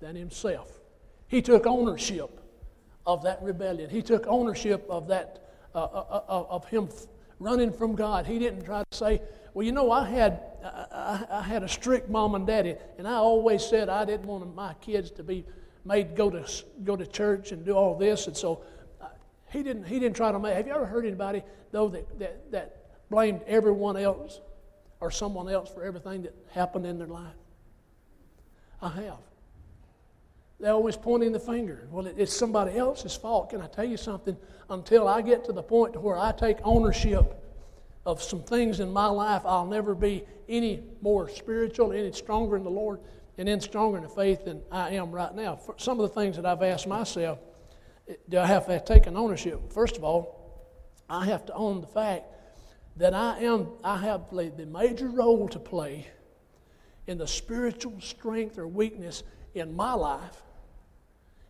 than 0.00 0.16
himself. 0.16 0.80
He 1.26 1.42
took 1.42 1.66
ownership 1.66 2.40
of 3.06 3.22
that 3.22 3.42
rebellion. 3.42 3.90
He 3.90 4.02
took 4.02 4.26
ownership 4.26 4.86
of 4.88 5.08
that 5.08 5.50
uh, 5.74 5.78
uh, 5.78 6.22
uh, 6.28 6.44
of 6.50 6.66
him 6.68 6.88
running 7.38 7.72
from 7.72 7.94
God. 7.94 8.26
He 8.26 8.38
didn't 8.38 8.64
try 8.64 8.82
to 8.90 8.96
say, 8.96 9.20
"Well, 9.54 9.64
you 9.64 9.72
know, 9.72 9.90
I 9.90 10.08
had 10.08 10.40
I, 10.64 11.24
I, 11.30 11.42
had 11.42 11.62
a 11.62 11.68
strict 11.68 12.08
mom 12.08 12.34
and 12.34 12.46
daddy, 12.46 12.76
and 12.98 13.06
I 13.06 13.14
always 13.14 13.64
said 13.64 13.88
I 13.88 14.04
didn't 14.04 14.26
want 14.26 14.54
my 14.54 14.74
kids 14.74 15.10
to 15.12 15.22
be 15.22 15.44
made 15.84 16.16
go 16.16 16.30
to 16.30 16.44
go 16.84 16.96
to 16.96 17.06
church 17.06 17.52
and 17.52 17.64
do 17.64 17.72
all 17.72 17.94
this." 17.96 18.26
And 18.26 18.36
so 18.36 18.64
uh, 19.00 19.06
he 19.50 19.62
didn't 19.62 19.84
he 19.84 19.98
didn't 19.98 20.16
try 20.16 20.32
to 20.32 20.38
make. 20.38 20.54
Have 20.54 20.66
you 20.66 20.74
ever 20.74 20.86
heard 20.86 21.04
anybody 21.06 21.42
though 21.70 21.88
that 21.88 22.18
that, 22.18 22.50
that 22.52 22.87
blamed 23.10 23.42
everyone 23.46 23.96
else 23.96 24.40
or 25.00 25.10
someone 25.10 25.48
else 25.48 25.70
for 25.70 25.82
everything 25.82 26.22
that 26.22 26.34
happened 26.52 26.86
in 26.86 26.98
their 26.98 27.06
life? 27.06 27.36
I 28.80 28.88
have. 28.88 29.18
They're 30.60 30.72
always 30.72 30.96
pointing 30.96 31.32
the 31.32 31.40
finger. 31.40 31.86
Well, 31.90 32.06
it's 32.06 32.36
somebody 32.36 32.76
else's 32.76 33.14
fault. 33.14 33.50
Can 33.50 33.60
I 33.60 33.68
tell 33.68 33.84
you 33.84 33.96
something? 33.96 34.36
Until 34.70 35.06
I 35.06 35.22
get 35.22 35.44
to 35.44 35.52
the 35.52 35.62
point 35.62 35.92
to 35.92 36.00
where 36.00 36.18
I 36.18 36.32
take 36.32 36.58
ownership 36.64 37.34
of 38.04 38.22
some 38.22 38.42
things 38.42 38.80
in 38.80 38.92
my 38.92 39.06
life, 39.06 39.42
I'll 39.44 39.66
never 39.66 39.94
be 39.94 40.24
any 40.48 40.82
more 41.00 41.28
spiritual, 41.28 41.92
any 41.92 42.10
stronger 42.12 42.56
in 42.56 42.64
the 42.64 42.70
Lord, 42.70 43.00
and 43.36 43.48
any 43.48 43.60
stronger 43.60 43.98
in 43.98 44.02
the 44.02 44.08
faith 44.08 44.44
than 44.44 44.62
I 44.72 44.90
am 44.90 45.12
right 45.12 45.32
now. 45.32 45.56
For 45.56 45.74
some 45.78 46.00
of 46.00 46.08
the 46.08 46.20
things 46.20 46.36
that 46.36 46.44
I've 46.44 46.62
asked 46.62 46.88
myself, 46.88 47.38
do 48.28 48.38
I 48.38 48.46
have 48.46 48.66
to 48.66 48.80
take 48.80 49.06
an 49.06 49.16
ownership? 49.16 49.72
First 49.72 49.96
of 49.96 50.02
all, 50.02 50.74
I 51.08 51.26
have 51.26 51.46
to 51.46 51.54
own 51.54 51.80
the 51.80 51.86
fact 51.86 52.24
that 52.98 53.14
I 53.14 53.40
am 53.40 53.68
I 53.82 53.96
have 53.98 54.28
played 54.28 54.56
the 54.56 54.66
major 54.66 55.08
role 55.08 55.48
to 55.48 55.58
play 55.58 56.06
in 57.06 57.18
the 57.18 57.26
spiritual 57.26 58.00
strength 58.00 58.58
or 58.58 58.68
weakness 58.68 59.22
in 59.54 59.74
my 59.74 59.94
life 59.94 60.42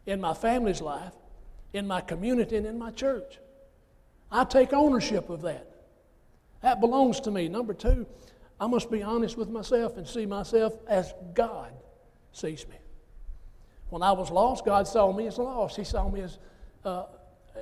in 0.08 0.22
my 0.22 0.32
family's 0.32 0.80
life, 0.80 1.12
in 1.74 1.87
my 1.87 2.00
community, 2.00 2.56
and 2.56 2.66
in 2.66 2.78
my 2.78 2.90
church. 2.90 3.38
I 4.32 4.44
take 4.44 4.72
ownership 4.72 5.28
of 5.28 5.42
that. 5.42 5.70
That 6.62 6.80
belongs 6.80 7.20
to 7.20 7.30
me. 7.30 7.46
Number 7.48 7.74
two, 7.74 8.06
I 8.58 8.66
must 8.68 8.90
be 8.90 9.02
honest 9.02 9.37
with 9.37 9.50
myself 9.50 9.98
and 9.98 10.08
see 10.08 10.24
myself 10.24 10.72
as 10.88 11.12
God 11.34 11.72
sees 12.32 12.66
me. 12.68 12.76
When 13.90 14.02
I 14.02 14.12
was 14.12 14.30
lost, 14.30 14.64
God 14.64 14.88
saw 14.88 15.12
me 15.12 15.26
as 15.26 15.37
lost. 15.37 15.76
He 15.76 15.84
saw 15.84 16.08
me 16.08 16.22
as, 16.22 16.38
uh, 16.87 17.04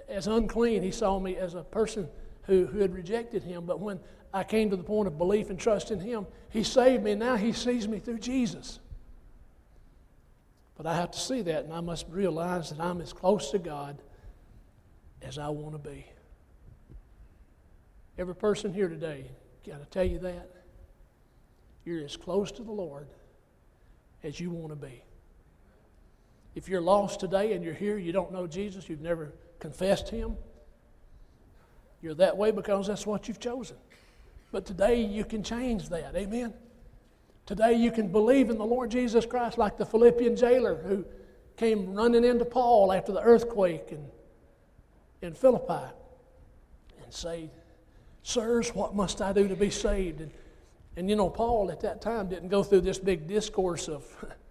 as 0.09 0.29
unclean. 0.29 0.85
He 0.85 0.93
saw 0.93 1.19
me 1.19 1.37
as 1.37 1.55
a 1.55 1.65
person 1.65 2.09
who, 2.47 2.67
who 2.67 2.79
had 2.81 2.95
rejected 2.95 3.43
Him. 3.43 3.67
But 3.67 3.81
when 3.81 4.01
I 4.33 4.45
came 4.45 4.71
to 4.71 4.77
the 4.77 4.83
point 4.83 5.09
of 5.09 5.19
belief 5.19 5.51
and 5.51 5.59
trust 5.59 5.91
in 5.91 6.01
Him, 6.01 6.27
He 6.51 6.63
saved 6.63 7.03
me. 7.03 7.13
And 7.13 7.21
now 7.21 7.37
He 7.37 7.53
sees 7.53 7.87
me 7.89 7.99
through 7.99 8.19
Jesus. 8.19 8.81
But 10.77 10.87
I 10.87 10.95
have 10.95 11.11
to 11.13 11.19
see 11.19 11.43
that, 11.43 11.65
and 11.65 11.73
I 11.73 11.81
must 11.81 12.07
realize 12.09 12.71
that 12.71 12.81
I'm 12.81 13.01
as 13.01 13.13
close 13.13 13.51
to 13.53 13.59
God 13.59 13.99
as 15.23 15.39
I 15.39 15.49
want 15.49 15.73
to 15.73 15.91
be. 15.91 16.07
Every 18.19 18.35
person 18.35 18.73
here 18.73 18.89
today, 18.89 19.27
got 19.67 19.83
to 19.83 19.87
tell 19.87 20.05
you 20.05 20.19
that. 20.21 20.51
You're 21.85 22.05
as 22.05 22.17
close 22.17 22.51
to 22.53 22.63
the 22.63 22.73
Lord 22.73 23.09
as 24.23 24.41
you 24.41 24.51
want 24.51 24.71
to 24.71 24.87
be. 24.87 25.03
If 26.55 26.69
you're 26.69 26.81
lost 26.81 27.21
today 27.21 27.53
and 27.53 27.65
you're 27.65 27.75
here, 27.75 27.99
you 27.99 28.13
don't 28.13 28.33
know 28.33 28.47
Jesus, 28.47 28.89
you've 28.89 29.03
never 29.03 29.33
confessed 29.61 30.09
Him, 30.09 30.37
you're 32.03 32.15
that 32.15 32.37
way 32.37 32.51
because 32.51 32.87
that's 32.87 33.07
what 33.07 33.29
you've 33.29 33.41
chosen. 33.41 33.77
But 34.53 34.65
today 34.65 35.03
you 35.03 35.25
can 35.25 35.43
change 35.43 35.89
that. 35.89 36.15
Amen. 36.15 36.55
Today 37.47 37.75
you 37.75 37.91
can 37.91 38.09
believe 38.09 38.51
in 38.51 38.59
the 38.59 38.65
Lord 38.65 38.91
Jesus 38.91 39.25
Christ 39.25 39.59
like 39.59 39.77
the 39.77 39.87
Philippian 39.87 40.37
jailer 40.37 40.77
who 40.77 41.05
came 41.57 41.95
running 41.95 42.25
into 42.25 42.45
Paul 42.45 42.93
after 42.93 43.13
the 43.13 43.21
earthquake 43.21 43.89
in, 43.91 44.05
in 45.23 45.35
Philippi 45.35 45.93
and 47.03 47.13
say, 47.13 47.51
Sirs, 48.23 48.75
what 48.75 48.95
must 48.95 49.23
I 49.23 49.33
do 49.33 49.47
to 49.47 49.57
be 49.57 49.71
saved? 49.71 50.21
And, 50.21 50.31
and 50.97 51.09
you 51.09 51.17
know, 51.17 51.31
Paul 51.31 51.71
at 51.71 51.81
that 51.81 52.01
time 52.01 52.29
didn't 52.29 52.49
go 52.49 52.63
through 52.63 52.81
this 52.81 52.99
big 52.99 53.29
discourse 53.29 53.89
of, 53.89 54.05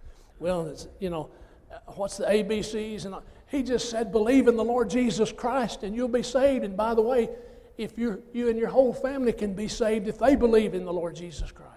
well, 0.40 0.74
you 1.00 1.10
know, 1.10 1.30
uh, 1.72 1.92
what's 1.94 2.18
the 2.18 2.26
ABCs? 2.26 3.06
And 3.06 3.16
he 3.56 3.64
just 3.64 3.90
said, 3.90 4.12
believe 4.12 4.48
in 4.48 4.56
the 4.56 4.64
Lord 4.64 4.90
Jesus 4.90 5.32
Christ 5.32 5.84
and 5.84 5.96
you'll 5.96 6.08
be 6.08 6.24
saved. 6.24 6.64
And 6.64 6.76
by 6.76 6.94
the 6.94 7.02
way, 7.02 7.30
if 7.78 7.98
you 7.98 8.24
you 8.34 8.50
and 8.50 8.58
your 8.58 8.70
whole 8.70 8.94
family 8.94 9.34
can 9.34 9.54
be 9.54 9.68
saved 9.68 10.08
if 10.08 10.18
they 10.18 10.36
believe 10.36 10.74
in 10.74 10.86
the 10.86 10.94
Lord 10.94 11.16
Jesus 11.16 11.52
Christ 11.52 11.76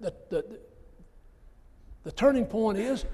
the, 0.00 0.14
the, 0.30 0.44
the 2.04 2.12
turning 2.12 2.46
point 2.46 2.78
is 2.78 3.04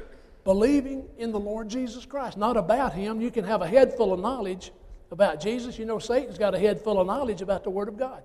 believing 0.45 1.09
in 1.19 1.33
the 1.33 1.41
Lord 1.41 1.69
Jesus 1.69 2.07
Christ, 2.07 2.39
not 2.39 2.57
about 2.57 2.95
Him. 2.95 3.21
You 3.21 3.31
can 3.31 3.45
have 3.45 3.63
a 3.63 3.67
head 3.67 3.95
full 3.97 4.13
of 4.13 4.21
knowledge 4.21 4.71
about 5.11 5.41
Jesus. 5.41 5.79
You 5.79 5.85
know, 5.85 5.99
Satan's 5.99 6.39
got 6.39 6.55
a 6.55 6.59
head 6.59 6.81
full 6.81 7.01
of 7.01 7.07
knowledge 7.07 7.43
about 7.43 7.65
the 7.65 7.71
Word 7.71 7.89
of 7.89 7.99
God. 7.99 8.23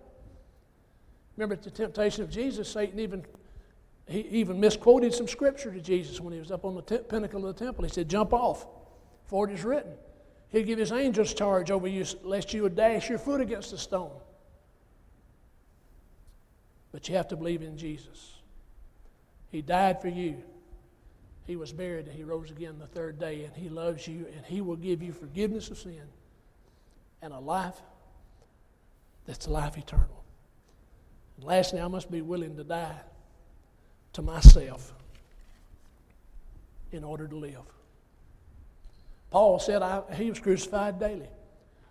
Remember 1.35 1.55
at 1.55 1.63
the 1.63 1.71
temptation 1.71 2.23
of 2.23 2.29
Jesus, 2.29 2.69
Satan 2.69 2.99
even 2.99 3.25
he 4.07 4.21
even 4.21 4.59
misquoted 4.59 5.13
some 5.13 5.27
scripture 5.27 5.71
to 5.71 5.79
Jesus 5.79 6.19
when 6.19 6.33
he 6.33 6.39
was 6.39 6.51
up 6.51 6.65
on 6.65 6.75
the 6.75 6.81
pinnacle 6.81 7.47
of 7.47 7.57
the 7.57 7.65
temple. 7.65 7.85
He 7.85 7.89
said, 7.89 8.09
Jump 8.09 8.33
off, 8.33 8.65
for 9.31 9.49
it 9.49 9.53
is 9.53 9.63
written. 9.63 9.93
He'll 10.49 10.65
give 10.65 10.77
his 10.77 10.91
angels 10.91 11.33
charge 11.33 11.71
over 11.71 11.87
you, 11.87 12.05
lest 12.21 12.53
you 12.53 12.63
would 12.63 12.75
dash 12.75 13.07
your 13.07 13.17
foot 13.17 13.39
against 13.39 13.71
a 13.71 13.77
stone. 13.77 14.11
But 16.91 17.07
you 17.07 17.15
have 17.15 17.29
to 17.29 17.37
believe 17.37 17.61
in 17.61 17.77
Jesus. 17.77 18.33
He 19.49 19.61
died 19.61 20.01
for 20.01 20.09
you. 20.09 20.43
He 21.47 21.55
was 21.55 21.71
buried 21.71 22.07
and 22.07 22.15
he 22.15 22.23
rose 22.23 22.51
again 22.51 22.77
the 22.77 22.87
third 22.87 23.19
day, 23.19 23.45
and 23.45 23.55
he 23.55 23.69
loves 23.69 24.05
you, 24.05 24.25
and 24.35 24.45
he 24.45 24.59
will 24.59 24.75
give 24.75 25.01
you 25.01 25.13
forgiveness 25.13 25.69
of 25.69 25.77
sin 25.77 26.03
and 27.21 27.31
a 27.31 27.39
life 27.39 27.81
that's 29.25 29.47
life 29.47 29.77
eternal. 29.77 30.25
And 31.37 31.45
lastly, 31.45 31.79
I 31.79 31.87
must 31.87 32.11
be 32.11 32.21
willing 32.21 32.57
to 32.57 32.65
die 32.65 32.99
to 34.11 34.21
myself 34.21 34.93
in 36.91 37.05
order 37.05 37.29
to 37.29 37.35
live. 37.37 37.80
Paul 39.31 39.59
said 39.59 39.81
he 40.13 40.29
was 40.29 40.39
crucified 40.39 40.99
daily. 40.99 41.29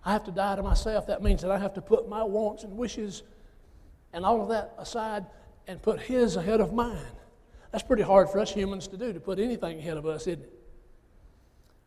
I 0.04 0.12
have 0.12 0.24
to 0.24 0.30
die 0.30 0.56
to 0.56 0.62
myself. 0.62 1.06
That 1.08 1.22
means 1.22 1.42
that 1.42 1.50
I 1.50 1.58
have 1.58 1.74
to 1.74 1.82
put 1.82 2.08
my 2.08 2.22
wants 2.22 2.64
and 2.64 2.76
wishes 2.76 3.22
and 4.12 4.24
all 4.24 4.42
of 4.42 4.48
that 4.50 4.74
aside 4.78 5.26
and 5.66 5.82
put 5.82 6.00
his 6.00 6.36
ahead 6.36 6.60
of 6.60 6.72
mine. 6.72 6.96
That's 7.72 7.84
pretty 7.84 8.02
hard 8.02 8.28
for 8.30 8.40
us 8.40 8.52
humans 8.52 8.88
to 8.88 8.96
do, 8.96 9.12
to 9.12 9.20
put 9.20 9.38
anything 9.38 9.78
ahead 9.78 9.96
of 9.96 10.06
us, 10.06 10.26
isn't 10.26 10.42
it? 10.42 10.52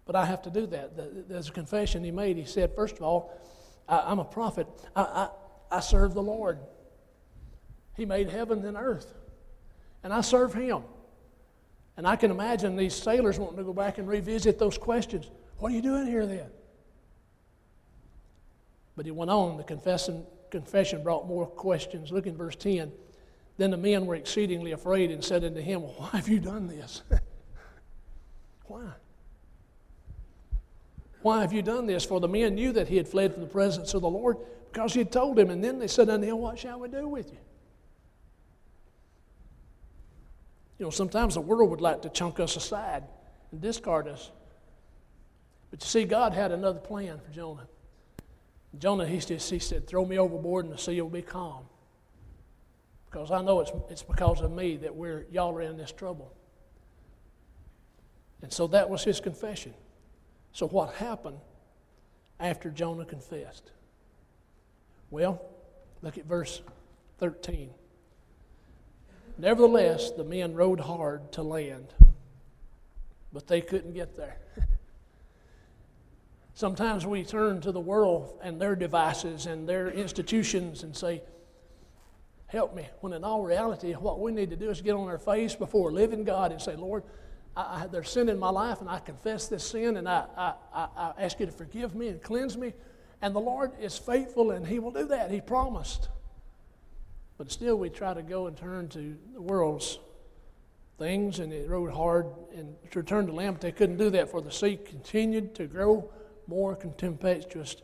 But 0.06 0.16
I 0.16 0.26
have 0.26 0.42
to 0.44 0.50
do 0.50 0.66
that. 0.68 1.30
There's 1.30 1.50
a 1.50 1.52
confession 1.52 2.04
he 2.04 2.12
made. 2.12 2.38
He 2.38 2.46
said, 2.46 2.76
first 2.76 2.98
of 2.98 3.04
all, 3.04 3.38
I, 3.88 4.12
am 4.12 4.20
a 4.20 4.26
prophet. 4.26 4.68
I, 4.96 5.02
I, 5.02 5.30
I 5.72 5.80
serve 5.80 6.14
the 6.14 6.22
Lord. 6.22 6.60
He 7.96 8.06
made 8.06 8.30
heaven 8.30 8.66
and 8.66 8.76
earth. 8.78 9.14
And 10.04 10.14
I 10.14 10.22
serve 10.22 10.54
him. 10.54 10.84
And 11.96 12.08
I 12.08 12.16
can 12.16 12.32
imagine 12.32 12.76
these 12.76 12.96
sailors 12.96 13.38
wanting 13.38 13.58
to 13.58 13.64
go 13.64 13.74
back 13.74 13.98
and 13.98 14.08
revisit 14.08 14.58
those 14.58 14.78
questions. 14.78 15.30
What 15.64 15.72
are 15.72 15.76
you 15.76 15.82
doing 15.82 16.08
here 16.08 16.26
then? 16.26 16.50
But 18.98 19.06
he 19.06 19.14
went 19.14 19.32
on. 19.32 19.56
The 19.56 19.64
confession, 19.64 20.26
confession 20.52 21.02
brought 21.04 21.26
more 21.26 21.46
questions. 21.46 22.12
Look 22.12 22.28
in 22.28 22.36
verse 22.36 22.58
10. 22.58 22.92
Then 23.56 23.72
the 23.72 23.78
men 23.78 24.06
were 24.06 24.16
exceedingly 24.16 24.74
afraid 24.74 25.10
and 25.10 25.24
said 25.24 25.46
unto 25.46 25.62
him, 25.62 25.80
Why 25.80 26.10
have 26.12 26.28
you 26.28 26.42
done 26.42 26.68
this? 26.68 27.04
Why? 28.66 28.90
Why 31.22 31.40
have 31.40 31.54
you 31.54 31.62
done 31.62 31.86
this? 31.86 32.04
For 32.04 32.20
the 32.20 32.28
men 32.28 32.56
knew 32.56 32.74
that 32.74 32.90
he 32.90 32.98
had 32.98 33.08
fled 33.08 33.32
from 33.32 33.44
the 33.44 33.48
presence 33.48 33.94
of 33.94 34.02
the 34.02 34.10
Lord 34.10 34.36
because 34.70 34.92
he 34.92 35.00
had 35.00 35.14
told 35.14 35.40
him. 35.40 35.50
And 35.50 35.64
then 35.64 35.80
they 35.80 35.88
said 35.88 36.10
unto 36.10 36.28
him, 36.28 36.40
What 36.40 36.60
shall 36.60 36.82
we 36.82 36.90
do 36.90 37.08
with 37.08 37.32
you? 37.32 37.40
You 40.78 40.88
know, 40.88 40.90
sometimes 40.90 41.36
the 41.36 41.42
world 41.42 41.70
would 41.70 41.80
like 41.80 42.02
to 42.02 42.10
chunk 42.10 42.42
us 42.42 42.58
aside 42.58 43.06
and 43.54 43.62
discard 43.62 44.10
us. 44.10 44.30
But 45.74 45.82
you 45.82 45.88
see, 45.88 46.04
God 46.04 46.36
had 46.36 46.52
another 46.52 46.80
plan 46.80 47.20
for 47.20 47.32
Jonah. 47.32 47.68
Jonah, 48.78 49.08
he, 49.08 49.18
just, 49.18 49.50
he 49.50 49.58
said, 49.58 49.88
Throw 49.88 50.06
me 50.06 50.20
overboard 50.20 50.66
and 50.66 50.72
the 50.72 50.78
sea 50.78 51.02
will 51.02 51.10
be 51.10 51.24
calm. 51.24 51.64
Because 53.10 53.32
I 53.32 53.42
know 53.42 53.60
it's, 53.60 53.72
it's 53.90 54.04
because 54.04 54.42
of 54.42 54.52
me 54.52 54.78
that 54.78 54.96
we're, 54.96 55.26
y'all 55.32 55.58
are 55.58 55.64
in 55.64 55.76
this 55.76 55.92
trouble. 55.92 56.32
And 58.44 58.54
so 58.54 58.68
that 58.68 58.88
was 58.88 59.04
his 59.04 59.20
confession. 59.20 59.74
So, 60.52 60.68
what 60.68 60.94
happened 60.94 61.40
after 62.40 62.70
Jonah 62.70 63.06
confessed? 63.06 63.72
Well, 65.10 65.42
look 66.04 66.20
at 66.20 66.26
verse 66.26 66.62
13. 67.18 67.72
Nevertheless, 69.40 70.12
the 70.12 70.24
men 70.24 70.54
rowed 70.54 70.82
hard 70.82 71.32
to 71.32 71.42
land, 71.42 71.88
but 73.34 73.48
they 73.48 73.62
couldn't 73.62 73.94
get 73.94 74.16
there. 74.16 74.38
Sometimes 76.56 77.06
we 77.06 77.24
turn 77.24 77.62
to 77.62 77.72
the 77.72 77.80
world 77.80 78.38
and 78.44 78.62
their 78.62 78.76
devices 78.76 79.48
and 79.48 79.68
their 79.68 79.90
institutions 79.90 80.84
and 80.84 80.96
say, 80.96 81.22
Help 82.48 82.76
me. 82.76 82.88
When 83.02 83.14
in 83.14 83.24
all 83.24 83.42
reality, 83.42 83.94
what 83.94 84.20
we 84.20 84.32
need 84.32 84.52
to 84.52 84.56
do 84.56 84.70
is 84.70 84.80
get 84.80 84.94
on 84.94 85.08
our 85.08 85.18
face 85.18 85.56
before 85.56 85.92
living 85.92 86.24
God 86.24 86.52
and 86.52 86.62
say, 86.62 86.76
Lord, 86.76 87.02
I, 87.58 87.62
I, 87.62 87.88
there's 87.88 88.12
sin 88.12 88.30
in 88.30 88.38
my 88.38 88.52
life, 88.52 88.80
and 88.80 88.88
I 88.88 89.00
confess 89.00 89.48
this 89.48 89.64
sin, 89.64 89.98
and 89.98 90.08
I, 90.08 90.26
I, 90.38 90.54
I 90.96 91.14
ask 91.18 91.40
you 91.40 91.48
to 91.48 91.52
forgive 91.52 91.96
me 91.96 92.10
and 92.10 92.22
cleanse 92.22 92.56
me. 92.56 92.74
And 93.24 93.36
the 93.36 93.40
Lord 93.40 93.72
is 93.82 93.98
faithful, 93.98 94.52
and 94.52 94.68
He 94.68 94.78
will 94.78 94.92
do 94.92 95.06
that. 95.06 95.32
He 95.32 95.42
promised. 95.42 96.10
But 97.40 97.52
still, 97.52 97.76
we 97.76 97.90
try 97.90 98.14
to 98.14 98.22
go 98.22 98.46
and 98.46 98.56
turn 98.56 98.88
to 98.90 99.18
the 99.34 99.42
world's 99.42 99.98
things, 101.00 101.40
and 101.40 101.52
it 101.52 101.68
rowed 101.68 101.92
hard 101.92 102.28
and 102.56 102.76
to 102.92 103.00
return 103.00 103.26
to 103.26 103.34
but 103.34 103.62
they 103.62 103.72
couldn't 103.72 103.98
do 103.98 104.12
that, 104.12 104.30
for 104.30 104.42
the 104.42 104.52
sea 104.52 104.78
continued 104.78 105.56
to 105.56 105.66
grow 105.66 106.12
more 106.48 106.76
contemptuous 106.76 107.78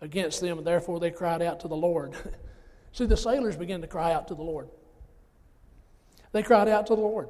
against 0.00 0.40
them, 0.40 0.58
and 0.58 0.66
therefore 0.66 1.00
they 1.00 1.10
cried 1.10 1.42
out 1.42 1.60
to 1.60 1.68
the 1.68 1.76
Lord. 1.76 2.14
See, 2.92 3.06
the 3.06 3.16
sailors 3.16 3.56
began 3.56 3.80
to 3.80 3.86
cry 3.86 4.12
out 4.12 4.28
to 4.28 4.34
the 4.34 4.42
Lord. 4.42 4.68
They 6.32 6.42
cried 6.42 6.68
out 6.68 6.86
to 6.88 6.94
the 6.94 7.00
Lord. 7.00 7.28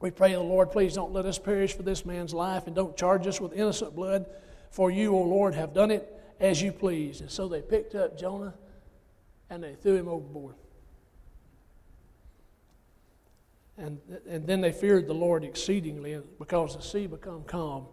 We 0.00 0.10
pray 0.10 0.32
the 0.32 0.40
Lord, 0.40 0.70
please 0.70 0.94
don't 0.94 1.12
let 1.12 1.24
us 1.24 1.38
perish 1.38 1.74
for 1.74 1.82
this 1.82 2.04
man's 2.04 2.34
life 2.34 2.66
and 2.66 2.76
don't 2.76 2.96
charge 2.96 3.26
us 3.26 3.40
with 3.40 3.52
innocent 3.54 3.94
blood, 3.94 4.26
for 4.70 4.90
you, 4.90 5.14
O 5.14 5.22
Lord, 5.22 5.54
have 5.54 5.72
done 5.72 5.90
it 5.90 6.12
as 6.40 6.60
you 6.60 6.72
please. 6.72 7.20
And 7.20 7.30
so 7.30 7.48
they 7.48 7.62
picked 7.62 7.94
up 7.94 8.18
Jonah 8.18 8.54
and 9.48 9.62
they 9.62 9.74
threw 9.74 9.96
him 9.96 10.08
overboard. 10.08 10.56
And, 13.76 13.98
and 14.28 14.46
then 14.46 14.60
they 14.60 14.72
feared 14.72 15.06
the 15.06 15.14
Lord 15.14 15.42
exceedingly 15.44 16.20
because 16.38 16.76
the 16.76 16.82
sea 16.82 17.06
became 17.06 17.42
calm. 17.44 17.86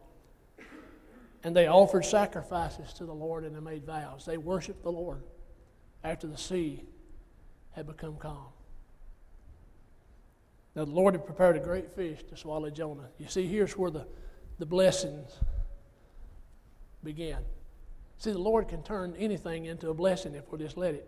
And 1.43 1.55
they 1.55 1.67
offered 1.67 2.05
sacrifices 2.05 2.93
to 2.93 3.05
the 3.05 3.13
Lord 3.13 3.43
and 3.43 3.55
they 3.55 3.59
made 3.59 3.85
vows. 3.85 4.25
They 4.25 4.37
worshiped 4.37 4.83
the 4.83 4.91
Lord 4.91 5.23
after 6.03 6.27
the 6.27 6.37
sea 6.37 6.83
had 7.71 7.87
become 7.87 8.17
calm. 8.17 8.47
Now, 10.75 10.85
the 10.85 10.91
Lord 10.91 11.15
had 11.15 11.25
prepared 11.25 11.57
a 11.57 11.59
great 11.59 11.91
fish 11.91 12.23
to 12.29 12.37
swallow 12.37 12.69
Jonah. 12.69 13.09
You 13.17 13.27
see, 13.27 13.45
here's 13.47 13.75
where 13.75 13.91
the, 13.91 14.05
the 14.57 14.65
blessings 14.65 15.31
begin. 17.03 17.39
See, 18.17 18.31
the 18.31 18.37
Lord 18.37 18.67
can 18.67 18.83
turn 18.83 19.15
anything 19.17 19.65
into 19.65 19.89
a 19.89 19.93
blessing 19.93 20.35
if 20.35 20.49
we 20.51 20.59
just 20.59 20.77
let 20.77 20.93
it. 20.93 21.07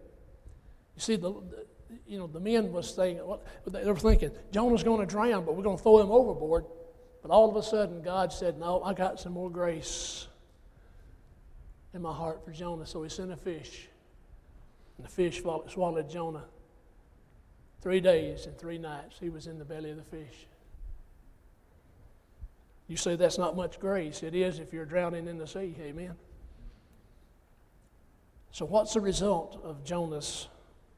You 0.95 1.01
see, 1.01 1.15
the, 1.15 1.31
the 1.31 1.65
you 2.07 2.17
know, 2.17 2.27
the 2.27 2.39
men 2.39 2.71
was 2.71 2.93
saying, 2.93 3.21
they 3.67 3.85
were 3.85 3.95
thinking, 3.95 4.31
Jonah's 4.51 4.83
going 4.83 4.99
to 4.99 5.05
drown, 5.05 5.45
but 5.45 5.55
we're 5.55 5.63
going 5.63 5.77
to 5.77 5.83
throw 5.83 5.99
him 5.99 6.11
overboard. 6.11 6.65
But 7.23 7.31
all 7.31 7.49
of 7.49 7.55
a 7.55 7.63
sudden, 7.63 8.01
God 8.01 8.31
said, 8.31 8.59
No, 8.59 8.83
I 8.83 8.93
got 8.93 9.19
some 9.19 9.31
more 9.31 9.49
grace 9.49 10.27
in 11.93 12.01
my 12.01 12.13
heart 12.13 12.43
for 12.43 12.51
Jonah. 12.51 12.85
So 12.85 13.01
he 13.01 13.09
sent 13.09 13.31
a 13.31 13.37
fish. 13.37 13.87
And 14.97 15.07
the 15.07 15.09
fish 15.09 15.41
swallowed 15.41 16.09
Jonah. 16.09 16.43
Three 17.81 18.01
days 18.01 18.45
and 18.45 18.57
three 18.57 18.77
nights 18.77 19.15
he 19.19 19.29
was 19.29 19.47
in 19.47 19.57
the 19.57 19.65
belly 19.65 19.89
of 19.89 19.97
the 19.97 20.03
fish. 20.03 20.47
You 22.87 22.97
say 22.97 23.15
that's 23.15 23.37
not 23.37 23.55
much 23.55 23.79
grace. 23.79 24.21
It 24.21 24.35
is 24.35 24.59
if 24.59 24.73
you're 24.73 24.85
drowning 24.85 25.27
in 25.27 25.37
the 25.37 25.47
sea. 25.47 25.75
Amen. 25.81 26.15
So, 28.51 28.65
what's 28.65 28.93
the 28.93 29.01
result 29.01 29.59
of 29.63 29.83
Jonah's 29.83 30.47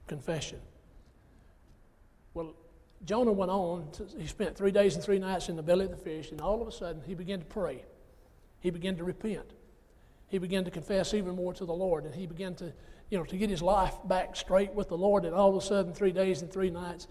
confession? 0.08 0.60
Well, 2.34 2.54
Jonah 3.06 3.32
went 3.32 3.52
on. 3.52 3.90
To, 3.94 4.08
he 4.18 4.28
spent 4.28 4.58
three 4.58 4.72
days 4.72 4.96
and 4.96 5.04
three 5.04 5.20
nights 5.20 5.50
in 5.50 5.56
the 5.56 5.64
belly 5.64 5.86
of 5.86 5.92
the 5.92 5.98
fish, 5.98 6.32
and 6.32 6.42
all 6.42 6.62
of 6.62 6.68
a 6.68 6.72
sudden 6.72 7.02
he 7.06 7.14
began 7.14 7.40
to 7.40 7.46
pray. 7.46 7.86
He 8.60 8.72
began 8.72 8.98
to 8.98 9.04
repent. 9.04 9.54
He 10.28 10.40
began 10.40 10.66
to 10.66 10.72
confess 10.72 11.14
even 11.14 11.36
more 11.36 11.54
to 11.54 11.66
the 11.66 11.74
Lord, 11.74 12.06
and 12.06 12.16
he 12.16 12.26
began 12.26 12.56
to 12.56 12.74
you 13.10 13.18
know, 13.18 13.24
to 13.26 13.38
get 13.38 13.50
his 13.50 13.62
life 13.62 13.96
back 14.06 14.36
straight 14.36 14.74
with 14.74 14.90
the 14.90 14.98
Lord. 14.98 15.26
And 15.26 15.34
all 15.34 15.50
of 15.50 15.56
a 15.56 15.66
sudden, 15.66 15.94
three 15.94 16.12
days 16.12 16.42
and 16.42 16.52
three 16.52 16.70
nights, 16.70 17.08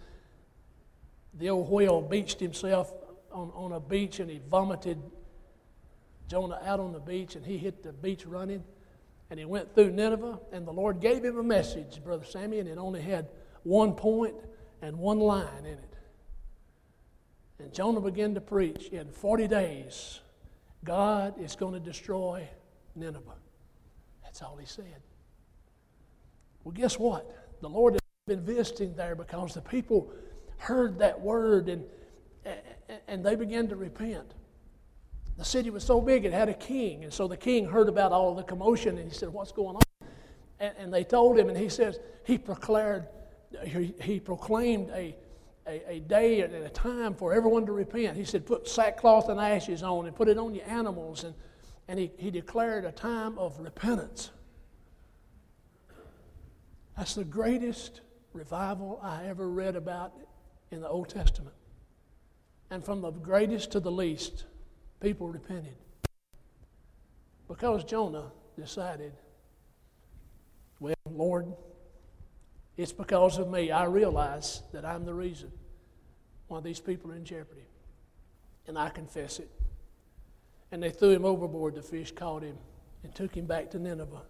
the 1.35 1.50
old 1.50 1.70
whale 1.70 2.02
beached 2.02 2.40
himself 2.40 2.92
on, 3.33 3.50
on 3.54 3.72
a 3.72 3.80
beach 3.80 4.20
and 4.20 4.30
he 4.30 4.40
vomited 4.50 5.00
Jonah 6.28 6.61
out 6.64 6.80
on 6.80 6.92
the 6.92 7.00
beach 7.00 7.37
and 7.37 7.44
he 7.44 7.59
hit 7.59 7.83
the 7.83 7.92
beach 7.92 8.26
running. 8.26 8.64
And 9.30 9.38
he 9.38 9.46
went 9.46 9.74
through 9.74 9.90
Nineveh, 9.90 10.38
and 10.52 10.66
the 10.66 10.72
Lord 10.72 11.00
gave 11.00 11.24
him 11.24 11.38
a 11.38 11.42
message, 11.42 12.04
Brother 12.04 12.26
Sammy, 12.26 12.59
and 12.59 12.68
it 12.68 12.76
only 12.76 13.00
had 13.00 13.26
one 13.62 13.94
point 13.94 14.35
and 14.82 14.98
one 14.98 15.18
line 15.18 15.64
in 15.64 15.78
it. 15.78 15.94
And 17.58 17.72
Jonah 17.72 18.00
began 18.00 18.34
to 18.34 18.40
preach 18.40 18.88
in 18.88 19.08
40 19.10 19.48
days 19.48 20.20
God 20.84 21.40
is 21.40 21.56
going 21.56 21.72
to 21.72 21.80
destroy 21.80 22.46
Nineveh. 22.94 23.20
That's 24.22 24.42
all 24.42 24.56
he 24.56 24.66
said. 24.66 25.00
Well, 26.62 26.72
guess 26.72 26.98
what? 26.98 27.58
The 27.60 27.68
Lord 27.68 27.94
has 27.94 28.00
been 28.26 28.44
visiting 28.44 28.94
there 28.94 29.14
because 29.14 29.54
the 29.54 29.62
people 29.62 30.12
heard 30.58 30.98
that 30.98 31.20
word 31.20 31.68
and, 31.68 31.84
and 33.08 33.24
they 33.24 33.34
began 33.34 33.68
to 33.68 33.76
repent. 33.76 34.34
The 35.37 35.44
city 35.44 35.70
was 35.70 35.82
so 35.82 36.00
big, 36.00 36.24
it 36.24 36.32
had 36.32 36.48
a 36.48 36.54
king. 36.54 37.04
And 37.04 37.12
so 37.12 37.26
the 37.26 37.37
king 37.37 37.66
heard 37.66 37.88
about 37.88 38.12
all 38.12 38.34
the 38.34 38.44
commotion 38.44 38.98
and 38.98 39.10
he 39.10 39.14
said, 39.14 39.30
What's 39.30 39.52
going 39.52 39.76
on? 39.76 40.08
And, 40.60 40.74
and 40.78 40.94
they 40.94 41.04
told 41.04 41.38
him, 41.38 41.48
and 41.48 41.58
he 41.58 41.68
says, 41.68 41.98
He 42.24 42.38
proclaimed, 42.38 43.04
he, 43.64 43.94
he 44.00 44.20
proclaimed 44.20 44.90
a, 44.90 45.16
a, 45.66 45.94
a, 45.94 46.00
day 46.00 46.40
and 46.40 46.54
a 46.54 46.68
time 46.68 47.14
for 47.14 47.32
everyone 47.32 47.66
to 47.66 47.72
repent. 47.72 48.16
He 48.16 48.24
said, 48.24 48.46
Put 48.46 48.68
sackcloth 48.68 49.28
and 49.28 49.40
ashes 49.40 49.82
on 49.82 50.06
and 50.06 50.14
put 50.14 50.28
it 50.28 50.38
on 50.38 50.54
your 50.54 50.66
animals. 50.66 51.24
And, 51.24 51.34
and 51.88 51.98
he, 51.98 52.10
he 52.16 52.30
declared 52.30 52.84
a 52.84 52.92
time 52.92 53.38
of 53.38 53.58
repentance. 53.60 54.30
That's 56.96 57.14
the 57.14 57.24
greatest 57.24 58.00
revival 58.32 59.00
I 59.02 59.26
ever 59.26 59.48
read 59.48 59.76
about 59.76 60.12
in 60.70 60.80
the 60.80 60.88
Old 60.88 61.08
Testament. 61.08 61.54
And 62.70 62.84
from 62.84 63.00
the 63.00 63.10
greatest 63.10 63.72
to 63.72 63.80
the 63.80 63.90
least, 63.90 64.44
people 65.00 65.28
repented. 65.28 65.76
Because 67.48 67.84
Jonah 67.84 68.32
decided, 68.58 69.12
well, 70.80 70.94
Lord, 71.10 71.52
it's 72.76 72.92
because 72.92 73.38
of 73.38 73.50
me. 73.50 73.70
I 73.70 73.84
realize 73.84 74.62
that 74.72 74.84
I'm 74.84 75.04
the 75.04 75.14
reason 75.14 75.52
why 76.48 76.60
these 76.60 76.80
people 76.80 77.12
are 77.12 77.16
in 77.16 77.24
jeopardy. 77.24 77.66
And 78.66 78.78
I 78.78 78.88
confess 78.88 79.38
it. 79.38 79.50
And 80.72 80.82
they 80.82 80.90
threw 80.90 81.10
him 81.10 81.24
overboard. 81.24 81.74
The 81.74 81.82
fish 81.82 82.12
caught 82.12 82.42
him 82.42 82.56
and 83.02 83.14
took 83.14 83.37
him 83.37 83.46
back 83.46 83.70
to 83.72 83.78
Nineveh. 83.78 84.22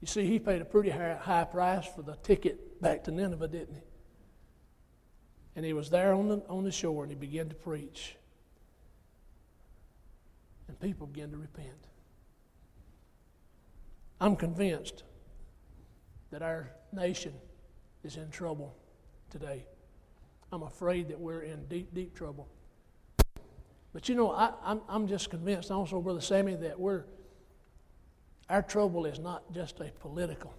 You 0.00 0.06
see, 0.06 0.26
he 0.26 0.38
paid 0.38 0.62
a 0.62 0.64
pretty 0.64 0.90
high 0.90 1.46
price 1.50 1.86
for 1.86 2.02
the 2.02 2.16
ticket 2.22 2.80
back 2.80 3.04
to 3.04 3.10
Nineveh, 3.10 3.48
didn't 3.48 3.74
he? 3.74 3.82
And 5.54 5.64
he 5.66 5.72
was 5.72 5.90
there 5.90 6.14
on 6.14 6.28
the, 6.28 6.42
on 6.48 6.64
the 6.64 6.72
shore 6.72 7.04
and 7.04 7.12
he 7.12 7.18
began 7.18 7.48
to 7.48 7.54
preach. 7.54 8.16
And 10.68 10.80
people 10.80 11.06
began 11.06 11.30
to 11.32 11.36
repent. 11.36 11.88
I'm 14.20 14.36
convinced 14.36 15.02
that 16.32 16.42
our 16.42 16.70
nation 16.92 17.32
is 18.02 18.16
in 18.16 18.30
trouble 18.30 18.74
today. 19.30 19.64
I'm 20.50 20.64
afraid 20.64 21.08
that 21.08 21.20
we're 21.20 21.42
in 21.42 21.64
deep, 21.66 21.94
deep 21.94 22.14
trouble. 22.14 22.48
But 23.92 24.08
you 24.08 24.14
know, 24.14 24.32
I, 24.32 24.46
am 24.46 24.54
I'm, 24.64 24.80
I'm 24.88 25.08
just 25.08 25.30
convinced 25.30 25.70
also, 25.70 26.00
Brother 26.00 26.20
Sammy, 26.20 26.56
that 26.56 26.80
we're 26.80 27.04
our 28.48 28.62
trouble 28.62 29.06
is 29.06 29.18
not 29.18 29.50
just 29.54 29.80
a 29.80 29.90
political 30.00 30.52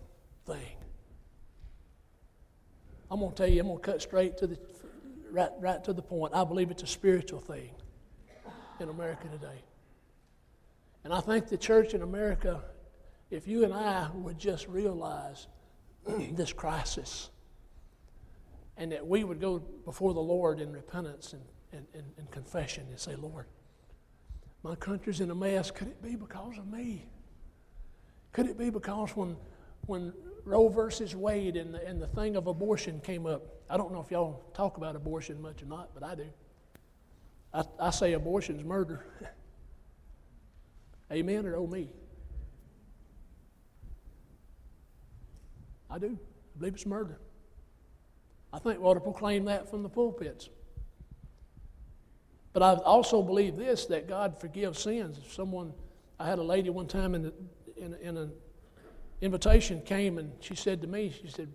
thing. 0.45 0.77
I'm 3.11 3.19
going 3.19 3.31
to 3.31 3.37
tell 3.37 3.47
you, 3.47 3.61
I'm 3.61 3.67
going 3.67 3.79
to 3.79 3.83
cut 3.83 4.01
straight 4.01 4.37
to 4.39 4.47
the 4.47 4.57
right, 5.29 5.51
right 5.59 5.83
to 5.83 5.93
the 5.93 6.01
point. 6.01 6.33
I 6.33 6.43
believe 6.43 6.71
it's 6.71 6.81
a 6.81 6.87
spiritual 6.87 7.39
thing 7.39 7.69
in 8.79 8.89
America 8.89 9.27
today. 9.27 9.61
And 11.03 11.13
I 11.13 11.19
think 11.19 11.49
the 11.49 11.57
church 11.57 11.93
in 11.93 12.01
America, 12.01 12.63
if 13.29 13.47
you 13.47 13.63
and 13.63 13.73
I 13.73 14.09
would 14.13 14.39
just 14.39 14.67
realize 14.67 15.47
this 16.31 16.53
crisis 16.53 17.29
and 18.77 18.91
that 18.91 19.05
we 19.05 19.23
would 19.23 19.39
go 19.39 19.59
before 19.85 20.13
the 20.13 20.19
Lord 20.19 20.59
in 20.59 20.71
repentance 20.71 21.33
and, 21.33 21.43
and, 21.71 21.85
and, 21.93 22.05
and 22.17 22.31
confession 22.31 22.85
and 22.89 22.99
say, 22.99 23.15
Lord, 23.15 23.45
my 24.63 24.75
country's 24.75 25.19
in 25.19 25.29
a 25.29 25.35
mess. 25.35 25.71
Could 25.71 25.89
it 25.89 26.01
be 26.01 26.15
because 26.15 26.57
of 26.57 26.67
me? 26.67 27.05
Could 28.31 28.47
it 28.47 28.57
be 28.57 28.69
because 28.69 29.11
when, 29.11 29.35
when 29.85 30.13
Roe 30.45 30.69
versus 30.69 31.15
Wade 31.15 31.55
and 31.55 31.73
the, 31.73 31.85
and 31.85 32.01
the 32.01 32.07
thing 32.07 32.35
of 32.35 32.47
abortion 32.47 32.99
came 33.01 33.25
up, 33.25 33.43
I 33.69 33.77
don't 33.77 33.91
know 33.91 34.01
if 34.01 34.09
y'all 34.09 34.43
talk 34.53 34.77
about 34.77 34.95
abortion 34.95 35.41
much 35.41 35.61
or 35.61 35.65
not, 35.65 35.91
but 35.93 36.03
I 36.03 36.15
do. 36.15 36.25
I, 37.53 37.63
I 37.79 37.89
say 37.91 38.13
abortion's 38.13 38.63
murder. 38.63 39.05
Amen 41.11 41.45
or 41.45 41.55
oh 41.57 41.67
me? 41.67 41.89
I 45.93 45.99
do. 45.99 46.17
I 46.55 46.59
believe 46.59 46.73
it's 46.73 46.87
murder. 46.87 47.19
I 48.51 48.57
think 48.57 48.79
we 48.79 48.85
ought 48.85 48.95
to 48.95 48.99
proclaim 48.99 49.45
that 49.45 49.69
from 49.69 49.83
the 49.83 49.89
pulpits. 49.89 50.49
But 52.51 52.63
I 52.63 52.73
also 52.73 53.21
believe 53.21 53.57
this 53.57 53.85
that 53.85 54.07
God 54.07 54.39
forgives 54.39 54.79
sins. 54.79 55.19
If 55.23 55.31
someone, 55.33 55.71
I 56.19 56.27
had 56.27 56.39
a 56.39 56.43
lady 56.43 56.71
one 56.71 56.87
time 56.87 57.13
in, 57.13 57.23
the, 57.23 57.33
in, 57.77 57.93
in 57.95 58.17
an 58.17 58.31
invitation 59.21 59.81
came 59.81 60.17
and 60.17 60.31
she 60.39 60.55
said 60.55 60.81
to 60.81 60.87
me, 60.87 61.13
she 61.21 61.27
said, 61.27 61.51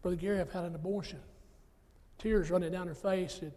Brother 0.00 0.16
Gary, 0.16 0.40
I've 0.40 0.52
had 0.52 0.64
an 0.64 0.76
abortion. 0.76 1.18
Tears 2.18 2.50
running 2.50 2.70
down 2.70 2.86
her 2.86 2.94
face. 2.94 3.38
Said, 3.40 3.52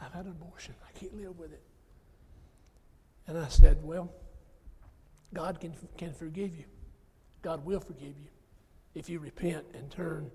I've 0.00 0.12
had 0.12 0.26
an 0.26 0.32
abortion. 0.32 0.74
I 0.86 0.98
can't 0.98 1.16
live 1.16 1.38
with 1.38 1.52
it. 1.52 1.62
And 3.26 3.38
I 3.38 3.48
said, 3.48 3.78
Well, 3.82 4.12
God 5.32 5.58
can, 5.58 5.72
can 5.96 6.12
forgive 6.12 6.54
you. 6.54 6.64
God 7.40 7.64
will 7.64 7.80
forgive 7.80 8.18
you 8.18 8.28
if 8.98 9.08
you 9.08 9.18
repent 9.20 9.64
and 9.74 9.90
turn 9.90 10.30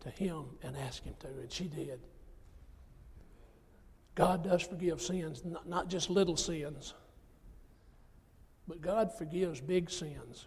to 0.00 0.10
Him 0.10 0.44
and 0.62 0.76
ask 0.76 1.02
Him 1.02 1.14
to. 1.20 1.28
And 1.28 1.50
she 1.50 1.64
did. 1.64 2.00
God 4.14 4.44
does 4.44 4.62
forgive 4.62 5.00
sins, 5.00 5.42
not, 5.66 5.88
just 5.88 6.08
little 6.08 6.36
sins, 6.36 6.94
but 8.66 8.80
God 8.80 9.12
forgives 9.16 9.60
big 9.60 9.90
sins. 9.90 10.46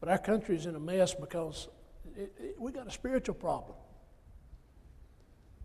But 0.00 0.08
our 0.08 0.18
country 0.18 0.56
is 0.56 0.66
in 0.66 0.74
a 0.74 0.80
mess 0.80 1.14
because 1.14 1.68
it, 2.16 2.32
it, 2.38 2.56
we 2.58 2.72
got 2.72 2.86
a 2.86 2.90
spiritual 2.90 3.36
problem. 3.36 3.76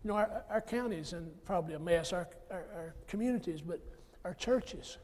You 0.04 0.10
know, 0.10 0.16
our, 0.16 0.44
our 0.48 0.60
counties 0.60 1.12
in 1.12 1.30
probably 1.44 1.74
a 1.74 1.78
mess, 1.78 2.12
our, 2.12 2.28
our, 2.50 2.66
our 2.74 2.94
communities, 3.06 3.60
but 3.60 3.80
our 4.24 4.34
churches. 4.34 4.96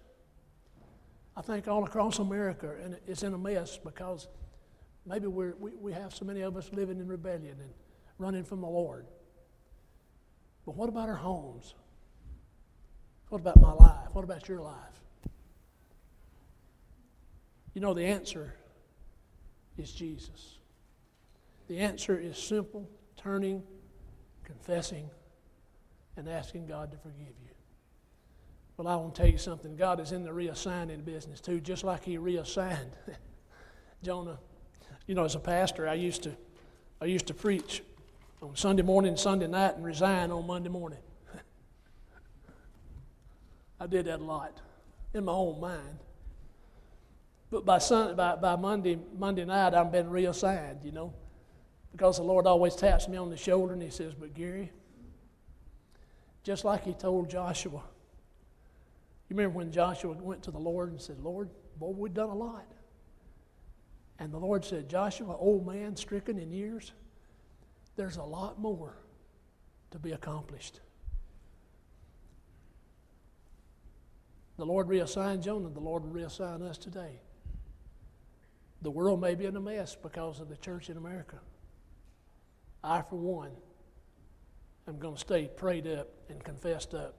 I 1.37 1.42
think 1.42 1.68
all 1.68 1.85
across 1.85 2.18
America 2.18 2.74
and 2.82 2.96
it's 3.06 3.22
in 3.22 3.35
a 3.35 3.38
mess 3.38 3.76
because 3.76 4.28
maybe 5.07 5.27
we, 5.27 5.53
we 5.81 5.92
have 5.92 6.14
so 6.14 6.25
many 6.25 6.40
of 6.40 6.57
us 6.57 6.71
living 6.73 6.99
in 6.99 7.07
rebellion 7.07 7.57
and 7.61 7.73
running 8.19 8.45
from 8.45 8.61
the 8.61 8.66
Lord. 8.66 9.07
But 10.64 10.77
what 10.77 10.88
about 10.88 11.09
our 11.09 11.14
homes? 11.14 11.75
What 13.29 13.40
about 13.40 13.61
my 13.61 13.73
life? 13.73 14.09
What 14.12 14.25
about 14.25 14.49
your 14.49 14.61
life? 14.61 14.75
You 17.75 17.81
know, 17.81 17.95
the 17.95 18.05
answer 18.05 18.55
is 19.77 19.92
Jesus. 19.92 20.59
The 21.69 21.79
answer 21.79 22.19
is 22.19 22.38
simple 22.38 22.88
turning, 23.16 23.62
confessing, 24.45 25.11
and 26.16 26.29
asking 26.29 26.66
God 26.66 26.90
to 26.92 26.97
forgive 26.99 27.35
you. 27.42 27.51
Well, 28.77 28.88
I 28.88 28.97
want 28.97 29.14
to 29.14 29.23
tell 29.23 29.31
you 29.31 29.38
something. 29.38 29.77
God 29.77 30.01
is 30.01 30.12
in 30.12 30.23
the 30.23 30.31
reassigning 30.31 31.05
business 31.05 31.40
too, 31.40 31.61
just 31.61 31.83
like 31.83 32.05
He 32.05 32.19
reassigned 32.19 32.92
Jonah. 34.03 34.38
You 35.07 35.14
know, 35.14 35.25
as 35.25 35.35
a 35.35 35.40
pastor, 35.40 35.88
I 35.88 35.95
used 35.95 36.25
to, 36.25 36.33
I 37.01 37.05
used 37.05 37.27
to 37.29 37.35
preach 37.35 37.83
on 38.42 38.57
Sunday 38.57 38.83
morning 38.83 39.16
Sunday 39.16 39.47
night 39.47 39.77
and 39.77 39.85
resign 39.85 40.31
on 40.31 40.47
Monday 40.47 40.69
morning. 40.69 40.99
I 43.81 43.87
did 43.87 44.07
that 44.07 44.21
a 44.21 44.25
lot 44.25 44.61
in 45.14 45.25
my 45.25 45.33
own 45.33 45.61
mind. 45.61 45.99
But 47.51 47.64
by, 47.64 47.79
Sunday, 47.79 48.14
by, 48.14 48.37
by 48.37 48.57
Monday, 48.57 48.99
Monday 49.16 49.45
night, 49.45 49.75
I've 49.75 49.92
been 49.92 50.11
reassigned, 50.11 50.81
you 50.83 50.92
know, 50.92 51.14
because 51.92 52.16
the 52.16 52.25
Lord 52.25 52.47
always 52.47 52.75
taps 52.75 53.09
me 53.09 53.16
on 53.16 53.31
the 53.31 53.37
shoulder 53.37 53.73
and 53.73 53.83
He 53.83 53.90
says, 53.90 54.14
But 54.14 54.35
Gary, 54.35 54.73
just 56.42 56.64
like 56.64 56.85
He 56.85 56.92
told 56.92 57.31
Joshua, 57.31 57.83
you 59.29 59.37
remember 59.37 59.57
when 59.59 59.73
Joshua 59.73 60.12
went 60.12 60.42
to 60.45 60.51
the 60.51 60.59
Lord 60.59 60.90
and 60.90 61.01
said, 61.01 61.19
Lord, 61.21 61.49
boy, 61.79 61.95
we've 61.97 62.14
done 62.14 62.29
a 62.29 62.35
lot. 62.35 62.66
And 64.18 64.33
the 64.33 64.38
Lord 64.38 64.64
said, 64.64 64.88
Joshua, 64.88 65.37
old 65.37 65.66
man, 65.66 65.96
stricken 65.96 66.38
in 66.38 66.50
years, 66.50 66.92
there's 67.96 68.16
a 68.16 68.22
lot 68.22 68.59
more 68.59 68.96
to 69.90 69.98
be 69.98 70.12
accomplished. 70.12 70.81
The 74.57 74.64
Lord 74.64 74.88
reassigned 74.88 75.42
Jonah, 75.42 75.68
the 75.68 75.81
Lord 75.81 76.05
will 76.05 76.20
reassign 76.20 76.62
us 76.62 76.79
today. 76.79 77.20
The 78.83 78.90
world 78.90 79.20
may 79.20 79.35
be 79.35 79.44
in 79.44 79.57
a 79.57 79.61
mess 79.61 79.96
because 79.96 80.40
of 80.40 80.48
the 80.48 80.57
church 80.57 80.88
in 80.88 80.96
America. 80.96 81.38
I, 82.83 83.02
for 83.02 83.16
one, 83.16 83.50
am 84.88 84.98
going 84.98 85.14
to 85.14 85.20
stay 85.20 85.48
prayed 85.48 85.87
up 85.87 86.09
and 86.29 86.42
confessed 86.42 86.94
up 86.94 87.16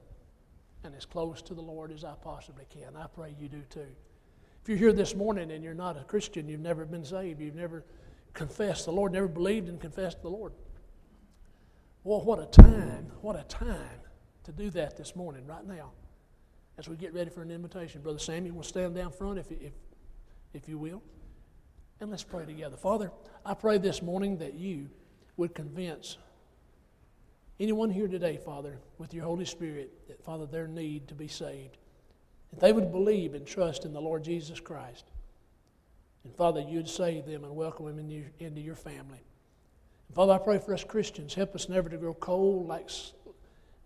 and 0.84 0.96
as 0.96 1.06
close 1.06 1.42
to 1.44 1.54
the 1.54 1.62
Lord 1.62 1.92
as 1.92 2.04
I 2.04 2.14
possibly 2.22 2.66
can. 2.70 2.96
I 2.96 3.08
pray 3.08 3.36
you 3.40 3.50
do 3.50 3.62
too. 3.70 3.88
If 4.68 4.72
you're 4.72 4.90
here 4.90 4.92
this 4.92 5.16
morning 5.16 5.52
and 5.52 5.64
you're 5.64 5.74
not 5.74 5.96
a 5.96 6.04
Christian, 6.04 6.50
you've 6.50 6.60
never 6.60 6.84
been 6.84 7.06
saved, 7.06 7.40
you've 7.40 7.56
never 7.56 7.86
confessed 8.34 8.84
the 8.84 8.92
Lord, 8.92 9.14
never 9.14 9.30
believed 9.30 9.70
and 9.70 9.80
confessed 9.80 10.22
the 10.22 10.28
Lord. 10.28 10.52
Well, 12.04 12.22
what 12.22 12.38
a 12.38 12.48
time, 12.48 13.10
what 13.22 13.40
a 13.40 13.44
time 13.44 14.02
to 14.44 14.52
do 14.52 14.70
that 14.72 14.98
this 14.98 15.16
morning, 15.16 15.48
right 15.48 15.66
now, 15.66 15.92
as 16.78 16.90
we 16.90 16.98
get 16.98 17.14
ready 17.14 17.30
for 17.30 17.42
an 17.42 17.50
invitation. 17.50 18.02
Brother 18.02 18.20
Samuel 18.20 18.58
will 18.58 18.64
stand 18.64 18.94
down 18.94 19.14
front 19.14 19.40
if, 19.40 19.50
if, 19.54 19.72
if 20.54 20.68
you 20.68 20.78
will. 20.78 21.02
And 22.02 22.12
let's 22.12 22.26
pray 22.26 22.46
together. 22.46 22.76
Father, 22.76 23.10
I 23.46 23.54
pray 23.54 23.78
this 23.78 24.02
morning 24.02 24.40
that 24.40 24.56
you 24.56 24.90
would 25.38 25.56
convince 25.56 26.18
anyone 27.58 27.90
here 27.90 28.10
today, 28.10 28.36
Father, 28.36 28.80
with 28.98 29.14
your 29.14 29.24
Holy 29.24 29.46
Spirit, 29.46 30.10
that, 30.10 30.22
Father, 30.26 30.46
their 30.46 30.68
need 30.68 31.08
to 31.08 31.16
be 31.16 31.30
saved. 31.30 31.78
They 32.60 32.72
would 32.72 32.92
believe 32.92 33.34
and 33.34 33.46
trust 33.46 33.86
in 33.86 33.94
the 33.94 34.02
Lord 34.02 34.24
Jesus 34.24 34.60
Christ. 34.60 35.06
And, 36.24 36.36
Father, 36.36 36.62
you'd 36.62 36.90
save 36.90 37.26
them 37.26 37.44
and 37.44 37.56
welcome 37.56 37.86
them 37.86 38.00
into 38.00 38.16
your, 38.16 38.26
into 38.40 38.62
your 38.62 38.76
family. 38.76 39.22
And, 40.08 40.16
Father, 40.16 40.34
I 40.34 40.38
pray 40.40 40.58
for 40.58 40.74
us 40.74 40.84
Christians. 40.84 41.34
Help 41.34 41.56
us 41.56 41.70
never 41.70 41.90
to 41.90 41.98
grow 41.98 42.14
cold 42.14 42.68
like, 42.68 42.90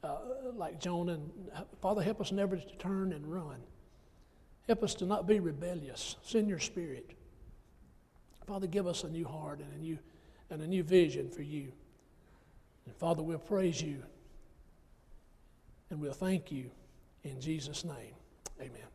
uh, 0.03 0.17
like 0.55 0.79
Jonah. 0.79 1.13
And, 1.13 1.31
Father, 1.81 2.01
help 2.01 2.21
us 2.21 2.31
never 2.31 2.55
to 2.55 2.75
turn 2.77 3.13
and 3.13 3.25
run. 3.31 3.57
Help 4.67 4.83
us 4.83 4.95
to 4.95 5.05
not 5.05 5.27
be 5.27 5.39
rebellious. 5.39 6.15
Send 6.23 6.47
your 6.47 6.59
spirit. 6.59 7.11
Father, 8.47 8.67
give 8.67 8.87
us 8.87 9.03
a 9.03 9.09
new 9.09 9.25
heart 9.25 9.59
and 9.59 9.73
a 9.73 9.77
new, 9.77 9.99
and 10.49 10.61
a 10.61 10.67
new 10.67 10.83
vision 10.83 11.29
for 11.29 11.41
you. 11.41 11.71
And 12.85 12.95
Father, 12.95 13.21
we'll 13.21 13.39
praise 13.39 13.81
you 13.81 14.01
and 15.89 15.99
we'll 15.99 16.13
thank 16.13 16.51
you 16.51 16.71
in 17.23 17.39
Jesus' 17.39 17.83
name. 17.83 18.15
Amen. 18.61 18.87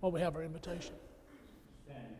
Well, 0.00 0.12
we 0.12 0.20
have 0.20 0.36
our 0.36 0.42
invitation. 0.42 0.94
Stand. 1.84 2.15